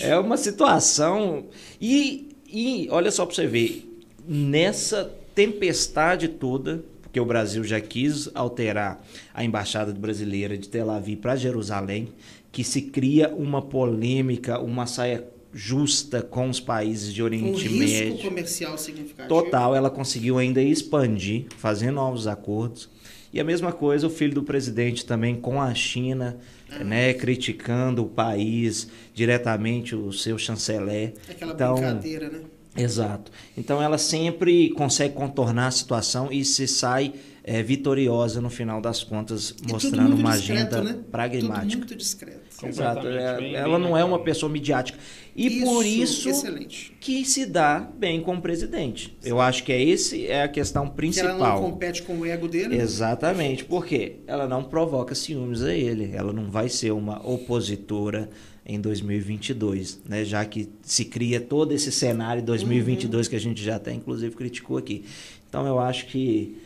É 0.00 0.18
uma 0.18 0.36
situação. 0.36 1.44
E, 1.80 2.28
e 2.52 2.88
olha 2.90 3.10
só 3.10 3.24
para 3.24 3.34
você 3.34 3.46
ver, 3.46 3.88
nessa 4.28 5.10
tempestade 5.34 6.28
toda, 6.28 6.84
porque 7.16 7.20
o 7.22 7.24
Brasil 7.24 7.64
já 7.64 7.80
quis 7.80 8.28
alterar 8.34 9.02
a 9.32 9.42
embaixada 9.42 9.90
brasileira 9.90 10.58
de 10.58 10.68
Tel 10.68 10.90
Aviv 10.90 11.16
para 11.18 11.34
Jerusalém, 11.34 12.08
que 12.52 12.62
se 12.62 12.82
cria 12.82 13.30
uma 13.34 13.62
polêmica, 13.62 14.60
uma 14.60 14.84
saia 14.86 15.24
justa 15.50 16.20
com 16.20 16.50
os 16.50 16.60
países 16.60 17.14
de 17.14 17.22
Um 17.22 17.24
Oriente 17.24 17.66
risco 17.66 17.78
Médio. 17.78 18.18
comercial 18.28 18.76
significativo. 18.76 19.28
Total, 19.30 19.74
ela 19.74 19.88
conseguiu 19.88 20.36
ainda 20.36 20.60
expandir, 20.60 21.46
fazer 21.56 21.90
novos 21.90 22.26
acordos. 22.26 22.90
E 23.32 23.40
a 23.40 23.44
mesma 23.44 23.72
coisa 23.72 24.06
o 24.06 24.10
filho 24.10 24.34
do 24.34 24.42
presidente 24.42 25.06
também 25.06 25.36
com 25.36 25.58
a 25.60 25.72
China, 25.74 26.36
Ah. 26.70 26.84
né, 26.84 27.14
criticando 27.14 28.02
o 28.02 28.08
país 28.08 28.88
diretamente, 29.14 29.96
o 29.96 30.12
seu 30.12 30.36
chanceler. 30.36 31.14
Aquela 31.30 31.54
Então, 31.54 31.76
brincadeira, 31.76 32.28
né? 32.28 32.40
Exato. 32.76 33.30
Então 33.56 33.82
ela 33.82 33.98
sempre 33.98 34.70
consegue 34.70 35.14
contornar 35.14 35.68
a 35.68 35.70
situação 35.70 36.28
e 36.30 36.44
se 36.44 36.66
sai 36.68 37.12
eh, 37.48 37.62
vitoriosa 37.62 38.40
no 38.40 38.50
final 38.50 38.80
das 38.80 39.04
contas, 39.04 39.54
E 39.66 39.70
mostrando 39.72 40.16
uma 40.16 40.32
discreto, 40.36 40.74
agenda 40.76 40.82
né? 40.82 40.98
pragmática. 41.12 41.60
Tudo 41.66 41.78
muito 41.78 41.94
discreto. 41.96 42.40
Exato. 42.64 42.96
Completamente, 43.02 43.22
É- 43.22 43.36
bem- 43.38 43.54
ela 43.54 43.78
bem 43.78 43.86
não 43.88 43.96
é 43.96 44.02
uma 44.04 44.18
pessoa 44.18 44.50
midiática. 44.50 44.98
E 45.36 45.60
por 45.60 45.84
isso 45.84 46.28
Excelente. 46.28 46.96
que 46.98 47.24
se 47.24 47.44
dá 47.46 47.78
bem 47.78 48.20
com 48.22 48.34
o 48.34 48.40
presidente. 48.40 49.16
Eu 49.22 49.40
acho 49.40 49.62
que 49.62 49.70
é 49.72 49.80
esse 49.82 50.26
é 50.26 50.42
a 50.42 50.48
questão 50.48 50.82
Que 50.84 50.88
ela 50.88 50.96
principal. 50.96 51.38
não 51.62 51.70
compete 51.70 52.02
com 52.02 52.18
o 52.18 52.26
ego 52.26 52.48
dele. 52.48 52.76
né? 52.76 52.82
Exatamente, 52.82 53.64
porque 53.64 54.16
ela 54.26 54.48
não 54.48 54.64
provoca 54.64 55.14
ciúmes 55.14 55.62
a 55.62 55.72
ele, 55.74 56.10
ela 56.14 56.32
não 56.32 56.50
vai 56.50 56.68
ser 56.70 56.90
uma 56.92 57.20
opositora 57.28 58.28
em 58.66 58.80
2022, 58.80 60.00
né? 60.04 60.24
Já 60.24 60.44
que 60.44 60.68
se 60.82 61.04
cria 61.04 61.40
todo 61.40 61.72
esse 61.72 61.92
cenário 61.92 62.40
Uhum. 62.40 62.46
2022 62.46 63.28
que 63.28 63.36
a 63.36 63.40
gente 63.40 63.62
já 63.62 63.76
até 63.76 63.92
inclusive 63.92 64.34
criticou 64.34 64.76
aqui. 64.76 65.04
Então 65.48 65.66
eu 65.66 65.78
acho 65.78 66.06
que 66.06 66.58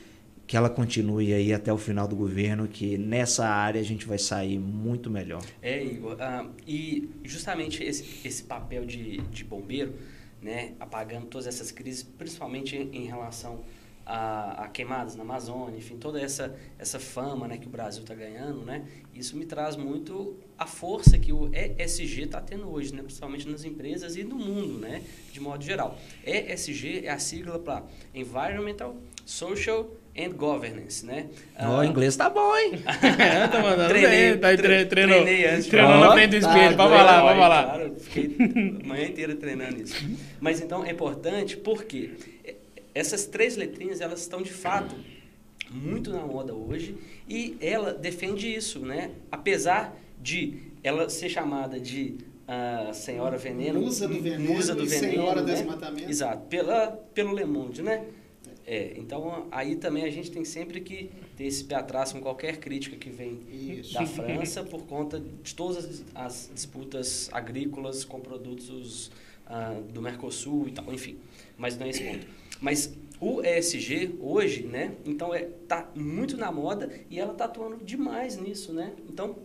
que 0.47 0.57
ela 0.57 0.69
continue 0.69 1.33
aí 1.33 1.53
até 1.53 1.73
o 1.73 1.79
final 1.79 2.09
do 2.09 2.17
governo, 2.17 2.67
que 2.67 2.99
nessa 2.99 3.47
área 3.47 3.81
a 3.81 3.85
gente 3.85 4.05
vai 4.05 4.19
sair 4.19 4.59
muito 4.59 5.09
melhor. 5.09 5.41
É, 5.63 5.81
Igor. 5.85 6.17
ah, 6.19 6.45
e 6.67 7.09
justamente 7.23 7.85
esse, 7.85 8.05
esse 8.27 8.43
papel 8.43 8.85
de, 8.85 9.19
de 9.19 9.45
bombeiro, 9.45 9.95
né, 10.43 10.73
apagando 10.81 11.27
todas 11.27 11.47
essas 11.47 11.71
crises, 11.71 12.03
principalmente 12.03 12.75
em 12.77 13.05
relação 13.05 13.61
a, 14.05 14.65
a 14.65 14.69
queimadas 14.69 15.15
na 15.15 15.23
Amazônia, 15.23 15.79
enfim, 15.79 15.97
toda 15.97 16.21
essa, 16.21 16.55
essa 16.79 16.99
fama 16.99 17.47
né, 17.47 17.59
que 17.59 17.67
o 17.67 17.71
Brasil 17.71 18.03
está 18.03 18.15
ganhando, 18.15 18.65
né, 18.65 18.85
isso 19.15 19.37
me 19.37 19.47
traz 19.47 19.77
muito 19.77 20.37
a 20.59 20.67
força 20.67 21.19
que 21.19 21.33
o 21.33 21.51
ESG 21.55 22.23
está 22.23 22.41
tendo 22.41 22.71
hoje, 22.71 22.95
né, 22.95 23.03
principalmente 23.03 23.49
nas 23.49 23.65
empresas 23.65 24.17
e 24.17 24.25
no 24.25 24.37
mundo, 24.37 24.79
né, 24.79 25.03
de 25.33 25.41
modo 25.41 25.63
geral. 25.65 25.99
ESG 26.25 27.07
é 27.07 27.11
a 27.11 27.19
sigla 27.19 27.59
para 27.59 27.85
Environmental, 28.15 28.97
Social 29.25 29.89
and 30.17 30.31
Governance, 30.31 31.07
né? 31.07 31.29
O 31.59 31.79
uh, 31.79 31.85
inglês 31.85 32.17
tá 32.17 32.29
bom, 32.29 32.57
hein? 32.57 32.83
tá 33.51 33.63
mandando 33.63 33.89
treinei, 33.89 34.31
bem. 34.33 34.39
Tá 34.39 34.57
tre 34.57 34.85
treinou, 34.87 35.23
treinei 35.23 35.47
antes. 35.47 35.67
Treinando 35.67 36.01
na 36.01 36.13
frente 36.13 36.39
do 36.39 36.41
Tá, 36.41 36.49
espelho. 36.49 36.77
Vamos 36.77 36.99
lá, 36.99 37.23
vamos 37.23 37.49
lá. 37.49 37.65
Claro, 37.65 37.97
fiquei 38.01 38.37
a 38.83 38.87
manhã 38.87 39.07
inteira 39.07 39.37
treinando 39.37 39.81
isso. 39.81 39.95
Mas 40.41 40.61
então 40.61 40.85
é 40.85 40.91
importante 40.91 41.57
porque 41.57 42.11
essas 42.95 43.27
três 43.27 43.57
letrinhas, 43.57 44.01
elas 44.01 44.21
estão 44.21 44.43
de 44.43 44.53
fato 44.53 44.95
muito 45.71 46.11
na 46.11 46.27
moda 46.27 46.55
hoje 46.55 46.97
e 47.29 47.57
ela 47.61 47.93
defende 47.93 48.53
isso, 48.53 48.81
né? 48.81 49.13
Apesar 49.31 49.97
de 50.21 50.59
ela 50.83 51.09
ser 51.09 51.29
chamada 51.29 51.79
de 51.79 52.17
uh, 52.49 52.93
Senhora 52.93 53.37
Veneno, 53.37 53.81
Musa 53.81 54.09
do 54.09 54.21
Veneno, 54.21 54.53
Musa 54.53 54.75
do 54.75 54.85
e 54.85 54.87
Veneno, 54.87 55.13
Senhora 55.13 55.43
né? 55.43 55.55
Desmatamento. 55.55 56.11
Exato, 56.11 56.47
pela, 56.47 56.89
pelo 57.15 57.35
Le 57.35 57.45
Monde, 57.45 57.83
né? 57.83 58.05
É, 58.67 58.95
então 58.97 59.49
aí 59.51 59.77
também 59.77 60.05
a 60.05 60.11
gente 60.11 60.31
tem 60.31 60.45
sempre 60.45 60.81
que 60.81 61.11
ter 61.37 61.45
esse 61.45 61.65
pé 61.65 61.77
atrás 61.77 62.13
com 62.13 62.21
qualquer 62.21 62.59
crítica 62.59 62.97
que 62.97 63.11
vem 63.11 63.41
Isso. 63.51 63.95
da 63.95 64.07
França 64.07 64.63
por 64.63 64.83
conta 64.83 65.19
de 65.19 65.55
todas 65.55 65.85
as, 65.85 66.05
as 66.15 66.51
disputas 66.55 67.29
agrícolas 67.33 68.05
com 68.05 68.21
produtos 68.21 69.11
ah, 69.51 69.81
do 69.93 70.01
Mercosul 70.01 70.69
e 70.69 70.71
tal, 70.71 70.93
enfim. 70.93 71.19
Mas 71.59 71.77
não 71.77 71.87
é 71.87 71.91
esse 71.91 72.05
ponto. 72.05 72.27
Mas 72.61 72.95
o 73.21 73.43
ESG 73.43 74.17
hoje, 74.21 74.63
né? 74.63 74.95
Então 75.05 75.35
é 75.35 75.43
tá 75.67 75.91
muito 75.95 76.37
na 76.37 76.53
moda 76.53 76.89
e 77.11 77.19
ela 77.19 77.35
tá 77.35 77.47
atuando 77.47 77.85
demais 77.85 78.37
nisso, 78.37 78.73
né? 78.73 78.95
Então 79.09 79.37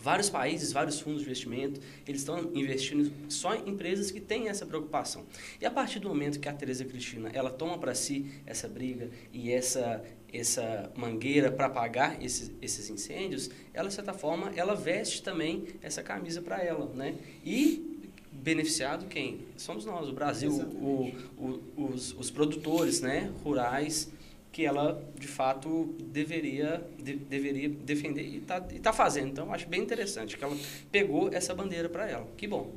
vários 0.00 0.30
países, 0.30 0.72
vários 0.72 1.00
fundos 1.00 1.20
de 1.20 1.26
investimento, 1.26 1.80
eles 2.06 2.22
estão 2.22 2.50
investindo 2.54 3.12
só 3.28 3.54
em 3.54 3.68
empresas 3.68 4.10
que 4.10 4.20
têm 4.20 4.48
essa 4.48 4.64
preocupação. 4.64 5.26
E 5.60 5.66
a 5.66 5.70
partir 5.70 5.98
do 5.98 6.08
momento 6.08 6.40
que 6.40 6.48
a 6.48 6.52
Teresa 6.52 6.84
Cristina 6.84 7.28
ela 7.34 7.50
toma 7.50 7.76
para 7.76 7.94
si 7.94 8.30
essa 8.46 8.68
briga 8.68 9.10
e 9.32 9.52
essa 9.52 10.02
essa 10.32 10.92
mangueira 10.94 11.50
para 11.50 11.66
apagar 11.66 12.22
esses, 12.22 12.52
esses 12.62 12.88
incêndios, 12.88 13.50
ela 13.74 13.88
de 13.88 13.94
certa 13.94 14.14
forma 14.14 14.52
ela 14.54 14.76
veste 14.76 15.24
também 15.24 15.66
essa 15.82 16.04
camisa 16.04 16.40
para 16.40 16.62
ela, 16.62 16.86
né? 16.94 17.16
E 17.44 17.89
beneficiado 18.42 19.06
quem? 19.06 19.40
Somos 19.56 19.84
nós, 19.84 20.08
o 20.08 20.12
Brasil, 20.12 20.52
o, 20.52 21.12
o, 21.38 21.84
os, 21.84 22.12
os 22.14 22.30
produtores, 22.30 23.00
né, 23.00 23.30
rurais 23.44 24.10
que 24.52 24.64
ela 24.64 25.00
de 25.16 25.28
fato 25.28 25.94
deveria 26.06 26.84
de, 26.98 27.14
deveria 27.14 27.68
defender 27.68 28.22
e 28.22 28.36
está 28.38 28.60
tá 28.60 28.92
fazendo. 28.92 29.28
Então 29.28 29.52
acho 29.52 29.68
bem 29.68 29.80
interessante 29.80 30.36
que 30.36 30.42
ela 30.42 30.56
pegou 30.90 31.32
essa 31.32 31.54
bandeira 31.54 31.88
para 31.88 32.08
ela. 32.08 32.26
Que 32.36 32.46
bom. 32.46 32.72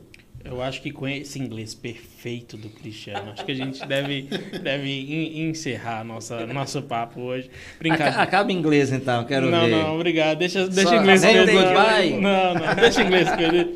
Eu 0.45 0.61
acho 0.61 0.81
que 0.81 0.91
com 0.91 1.07
esse 1.07 1.39
inglês 1.39 1.73
perfeito 1.73 2.57
do 2.57 2.67
Cristiano, 2.69 3.31
acho 3.31 3.45
que 3.45 3.51
a 3.53 3.55
gente 3.55 3.85
deve, 3.87 4.23
deve 4.61 4.89
in, 4.91 5.47
encerrar 5.49 6.03
nossa, 6.03 6.45
nosso 6.47 6.81
papo 6.81 7.21
hoje. 7.21 7.49
Aca- 7.89 8.21
Acaba 8.21 8.51
em 8.51 8.55
inglês 8.57 8.91
então, 8.91 9.23
quero 9.23 9.49
não, 9.49 9.61
ver. 9.65 9.71
não, 9.71 9.95
obrigado. 9.95 10.39
Deixa, 10.39 10.67
deixa 10.67 10.89
Só- 10.89 10.95
inglês 10.97 11.21
nem 11.21 11.45
tem? 11.45 12.19
Não, 12.21 12.53
não, 12.55 12.75
deixa 12.75 13.01
inglês 13.03 13.27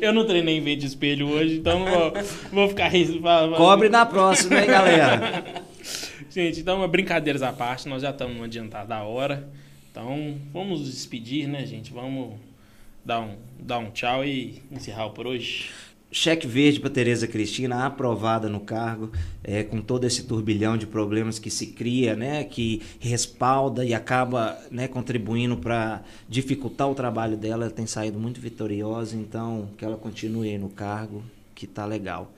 eu. 0.02 0.12
Não 0.12 0.26
treinei 0.26 0.58
em 0.58 0.60
vez 0.60 0.78
de 0.78 0.86
espelho 0.86 1.26
hoje, 1.28 1.54
então 1.56 1.78
não 1.80 1.86
vou, 1.90 2.12
vou 2.52 2.68
ficar 2.68 2.90
fa- 2.90 3.48
Cobre 3.56 3.88
na 3.88 4.04
próxima, 4.04 4.60
hein, 4.60 4.66
galera? 4.66 5.42
Gente, 6.30 6.60
então, 6.60 6.86
brincadeiras 6.86 7.42
à 7.42 7.50
parte, 7.52 7.88
nós 7.88 8.02
já 8.02 8.10
estamos 8.10 8.36
no 8.36 8.44
adiantado 8.44 8.88
da 8.90 9.02
hora. 9.02 9.48
Então, 9.90 10.36
vamos 10.52 10.80
nos 10.80 10.90
despedir, 10.92 11.48
né, 11.48 11.64
gente? 11.64 11.90
Vamos 11.92 12.34
dar 13.04 13.20
um, 13.20 13.34
dar 13.58 13.78
um 13.78 13.90
tchau 13.90 14.22
e 14.24 14.62
encerrar 14.70 15.08
por 15.08 15.26
hoje. 15.26 15.70
Cheque 16.10 16.46
verde 16.46 16.80
para 16.80 16.88
Tereza 16.88 17.26
Cristina, 17.26 17.84
aprovada 17.84 18.48
no 18.48 18.60
cargo, 18.60 19.12
é, 19.44 19.62
com 19.62 19.80
todo 19.80 20.04
esse 20.04 20.22
turbilhão 20.24 20.78
de 20.78 20.86
problemas 20.86 21.38
que 21.38 21.50
se 21.50 21.66
cria, 21.66 22.16
né, 22.16 22.44
que 22.44 22.80
respalda 22.98 23.84
e 23.84 23.92
acaba 23.92 24.58
né, 24.70 24.88
contribuindo 24.88 25.58
para 25.58 26.02
dificultar 26.26 26.90
o 26.90 26.94
trabalho 26.94 27.36
dela. 27.36 27.64
Ela 27.64 27.72
tem 27.72 27.86
saído 27.86 28.18
muito 28.18 28.40
vitoriosa, 28.40 29.16
então 29.16 29.68
que 29.76 29.84
ela 29.84 29.98
continue 29.98 30.48
aí 30.48 30.58
no 30.58 30.70
cargo, 30.70 31.22
que 31.54 31.66
tá 31.66 31.84
legal. 31.84 32.32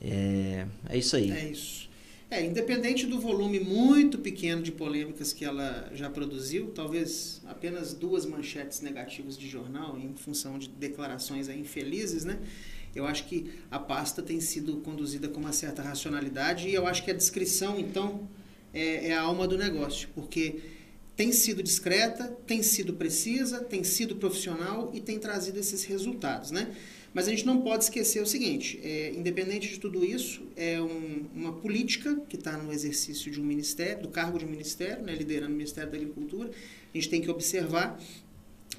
É, 0.00 0.66
é 0.88 0.98
isso 0.98 1.16
aí. 1.16 1.30
É 1.30 1.50
isso. 1.50 1.86
É, 2.28 2.44
independente 2.44 3.06
do 3.06 3.20
volume 3.20 3.60
muito 3.60 4.18
pequeno 4.18 4.60
de 4.60 4.72
polêmicas 4.72 5.32
que 5.32 5.44
ela 5.44 5.88
já 5.94 6.10
produziu, 6.10 6.72
talvez 6.74 7.40
apenas 7.46 7.94
duas 7.94 8.26
manchetes 8.26 8.80
negativas 8.80 9.38
de 9.38 9.48
jornal, 9.48 9.96
em 9.96 10.12
função 10.16 10.58
de 10.58 10.68
declarações 10.68 11.48
infelizes, 11.48 12.24
né? 12.24 12.40
Eu 12.94 13.06
acho 13.06 13.26
que 13.26 13.50
a 13.70 13.78
pasta 13.78 14.22
tem 14.22 14.40
sido 14.40 14.76
conduzida 14.78 15.28
com 15.28 15.40
uma 15.40 15.52
certa 15.52 15.82
racionalidade 15.82 16.68
e 16.68 16.74
eu 16.74 16.86
acho 16.86 17.04
que 17.04 17.10
a 17.10 17.14
descrição, 17.14 17.78
então, 17.78 18.28
é, 18.72 19.08
é 19.08 19.14
a 19.14 19.22
alma 19.22 19.46
do 19.46 19.58
negócio, 19.58 20.08
porque 20.14 20.60
tem 21.16 21.32
sido 21.32 21.62
discreta, 21.62 22.36
tem 22.46 22.62
sido 22.62 22.92
precisa, 22.92 23.60
tem 23.60 23.82
sido 23.82 24.16
profissional 24.16 24.90
e 24.94 25.00
tem 25.00 25.18
trazido 25.18 25.58
esses 25.58 25.84
resultados, 25.84 26.50
né? 26.50 26.74
Mas 27.16 27.26
a 27.26 27.30
gente 27.30 27.46
não 27.46 27.62
pode 27.62 27.84
esquecer 27.84 28.22
o 28.22 28.26
seguinte: 28.26 28.78
é, 28.84 29.10
independente 29.14 29.70
de 29.70 29.80
tudo 29.80 30.04
isso, 30.04 30.42
é 30.54 30.78
um, 30.78 31.24
uma 31.34 31.52
política 31.54 32.14
que 32.28 32.36
está 32.36 32.58
no 32.58 32.70
exercício 32.70 33.32
de 33.32 33.40
um 33.40 33.44
ministério, 33.44 34.02
do 34.02 34.08
cargo 34.10 34.38
de 34.38 34.44
um 34.44 34.48
ministério, 34.48 35.02
né, 35.02 35.14
liderando 35.14 35.54
o 35.54 35.56
Ministério 35.56 35.90
da 35.90 35.96
Agricultura. 35.96 36.50
A 36.50 36.96
gente 36.96 37.08
tem 37.08 37.22
que 37.22 37.30
observar, 37.30 37.98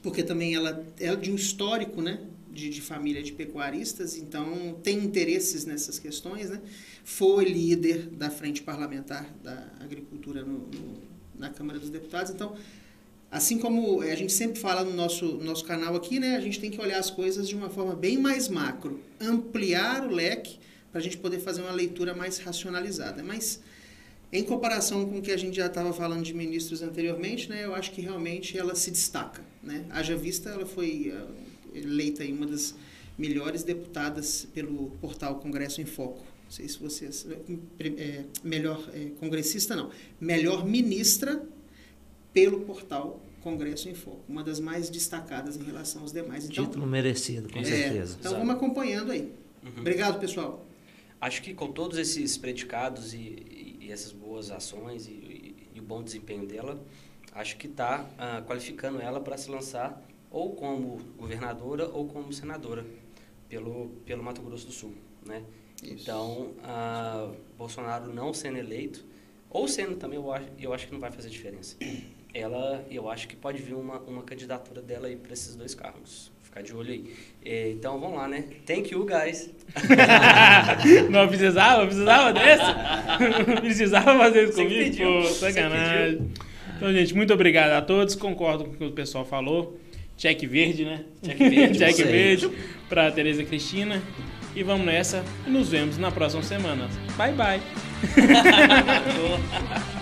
porque 0.03 0.21
também 0.21 0.53
ela 0.53 0.85
é 0.99 1.15
de 1.15 1.31
um 1.31 1.35
histórico, 1.35 1.99
né, 1.99 2.19
de, 2.57 2.69
de 2.69 2.81
família 2.81 3.21
de 3.21 3.31
pecuaristas, 3.31 4.17
então 4.17 4.77
tem 4.83 4.97
interesses 4.97 5.63
nessas 5.63 5.99
questões, 5.99 6.49
né? 6.49 6.59
Foi 7.03 7.45
líder 7.45 8.07
da 8.07 8.29
frente 8.29 8.61
parlamentar 8.61 9.31
da 9.43 9.71
agricultura 9.79 10.43
no, 10.43 10.57
no, 10.59 10.97
na 11.37 11.49
Câmara 11.49 11.79
dos 11.79 11.89
Deputados, 11.89 12.31
então 12.31 12.57
Assim 13.29 13.57
como 13.59 14.01
a 14.01 14.15
gente 14.15 14.31
sempre 14.31 14.57
fala 14.57 14.85
no 14.85 14.93
nosso, 14.93 15.25
nosso 15.39 15.65
canal 15.65 15.95
aqui, 15.97 16.17
né, 16.17 16.37
a 16.37 16.39
gente 16.39 16.61
tem 16.61 16.71
que 16.71 16.79
olhar 16.79 16.97
as 16.97 17.11
coisas 17.11 17.47
de 17.47 17.55
uma 17.55 17.69
forma 17.69 17.93
bem 17.93 18.17
mais 18.17 18.47
macro, 18.47 19.01
ampliar 19.19 20.05
o 20.05 20.09
leque 20.09 20.57
para 20.91 21.01
a 21.01 21.03
gente 21.03 21.17
poder 21.17 21.39
fazer 21.39 21.61
uma 21.61 21.73
leitura 21.73 22.15
mais 22.15 22.37
racionalizada. 22.37 23.21
Mas, 23.21 23.59
em 24.31 24.43
comparação 24.43 25.05
com 25.05 25.19
o 25.19 25.21
que 25.21 25.31
a 25.31 25.37
gente 25.37 25.57
já 25.57 25.65
estava 25.65 25.91
falando 25.91 26.23
de 26.23 26.33
ministros 26.33 26.81
anteriormente, 26.81 27.49
né, 27.49 27.65
eu 27.65 27.75
acho 27.75 27.91
que 27.91 27.99
realmente 27.99 28.57
ela 28.57 28.75
se 28.75 28.89
destaca. 28.91 29.43
Né? 29.61 29.83
Haja 29.89 30.15
vista, 30.15 30.49
ela 30.49 30.65
foi 30.65 31.13
uh, 31.13 31.46
eleita 31.77 32.23
em 32.23 32.33
uma 32.33 32.45
das 32.45 32.75
melhores 33.17 33.63
deputadas 33.63 34.47
pelo 34.53 34.91
portal 35.01 35.35
Congresso 35.35 35.81
em 35.81 35.85
Foco. 35.85 36.23
Não 36.43 36.51
sei 36.51 36.67
se 36.67 36.79
vocês. 36.79 37.25
É, 37.79 38.23
melhor 38.43 38.89
é, 38.93 39.09
congressista, 39.19 39.75
não. 39.75 39.91
Melhor 40.19 40.65
ministra 40.65 41.43
pelo 42.33 42.61
portal 42.61 43.21
Congresso 43.41 43.89
em 43.89 43.93
Foco, 43.93 44.21
uma 44.27 44.43
das 44.43 44.59
mais 44.59 44.89
destacadas 44.89 45.55
em 45.55 45.63
relação 45.63 46.01
aos 46.01 46.11
demais. 46.11 46.45
Então, 46.45 46.65
Título 46.65 46.85
merecido, 46.85 47.51
com 47.51 47.59
é, 47.59 47.63
certeza. 47.63 48.17
Então 48.19 48.33
vamos 48.33 48.53
acompanhando 48.55 49.11
aí. 49.11 49.31
Uhum. 49.63 49.71
Obrigado, 49.79 50.19
pessoal. 50.19 50.65
Acho 51.19 51.41
que 51.41 51.53
com 51.53 51.71
todos 51.71 51.97
esses 51.97 52.37
predicados 52.37 53.13
e, 53.13 53.17
e, 53.17 53.77
e 53.81 53.91
essas 53.91 54.11
boas 54.11 54.51
ações 54.51 55.07
e, 55.07 55.55
e, 55.73 55.79
o 55.79 55.83
bom 55.83 56.03
desempenho 56.03 56.45
dela, 56.45 56.79
acho 57.33 57.57
que 57.57 57.67
está 57.67 58.01
uh, 58.01 58.45
qualificando 58.45 58.99
ela 58.99 59.19
para 59.19 59.37
se 59.37 59.49
lançar 59.49 60.01
ou 60.29 60.55
como 60.55 60.97
governadora 61.17 61.87
ou 61.87 62.07
como 62.07 62.31
senadora 62.33 62.85
pelo, 63.49 63.89
pelo 64.05 64.23
Mato 64.23 64.41
Grosso 64.41 64.67
do 64.67 64.71
Sul, 64.71 64.93
né? 65.25 65.43
Isso. 65.83 65.93
Então, 66.01 66.53
uh, 66.63 67.35
Bolsonaro 67.57 68.13
não 68.13 68.33
sendo 68.33 68.57
eleito, 68.57 69.05
ou 69.49 69.67
sendo 69.67 69.95
também, 69.95 70.17
eu 70.17 70.31
acho, 70.31 70.47
eu 70.59 70.73
acho 70.73 70.87
que 70.87 70.93
não 70.93 70.99
vai 70.99 71.11
fazer 71.11 71.29
diferença. 71.29 71.77
Ela, 72.33 72.85
eu 72.91 73.09
acho 73.09 73.27
que 73.27 73.35
pode 73.35 73.61
vir 73.61 73.73
uma, 73.73 73.99
uma 73.99 74.21
candidatura 74.21 74.81
dela 74.81 75.07
aí 75.07 75.15
para 75.15 75.33
esses 75.33 75.55
dois 75.55 75.73
cargos. 75.73 76.31
Ficar 76.43 76.61
de 76.61 76.75
olho 76.75 76.91
aí. 76.91 77.15
É, 77.43 77.71
então, 77.71 77.99
vamos 77.99 78.17
lá, 78.17 78.27
né? 78.27 78.43
Thank 78.65 78.93
you, 78.93 79.05
guys. 79.05 79.49
não 81.09 81.27
precisava? 81.27 81.85
Precisava 81.85 82.33
dessa? 82.33 82.75
precisava 83.61 84.17
fazer 84.17 84.43
isso 84.43 84.53
Você 84.53 84.63
comigo? 84.63 84.83
pediu, 84.83 85.07
Pô, 85.07 85.27
sacanagem. 85.29 86.31
Então, 86.75 86.93
gente, 86.93 87.15
muito 87.15 87.33
obrigado 87.33 87.71
a 87.71 87.81
todos. 87.81 88.13
Concordo 88.13 88.65
com 88.65 88.71
o 88.71 88.77
que 88.77 88.83
o 88.83 88.91
pessoal 88.91 89.25
falou. 89.25 89.79
Cheque 90.17 90.47
verde, 90.47 90.83
né? 90.83 91.01
Cheque 91.23 91.49
verde. 91.49 91.77
Cheque 91.77 92.03
verde 92.03 92.51
para 92.89 93.11
Tereza 93.11 93.43
Cristina. 93.43 94.01
E 94.55 94.63
vamos 94.63 94.85
nessa. 94.85 95.23
E 95.45 95.49
nos 95.49 95.69
vemos 95.69 95.97
na 95.97 96.09
próxima 96.11 96.41
semana. 96.41 96.89
Bye, 97.15 97.33
bye. 97.33 97.61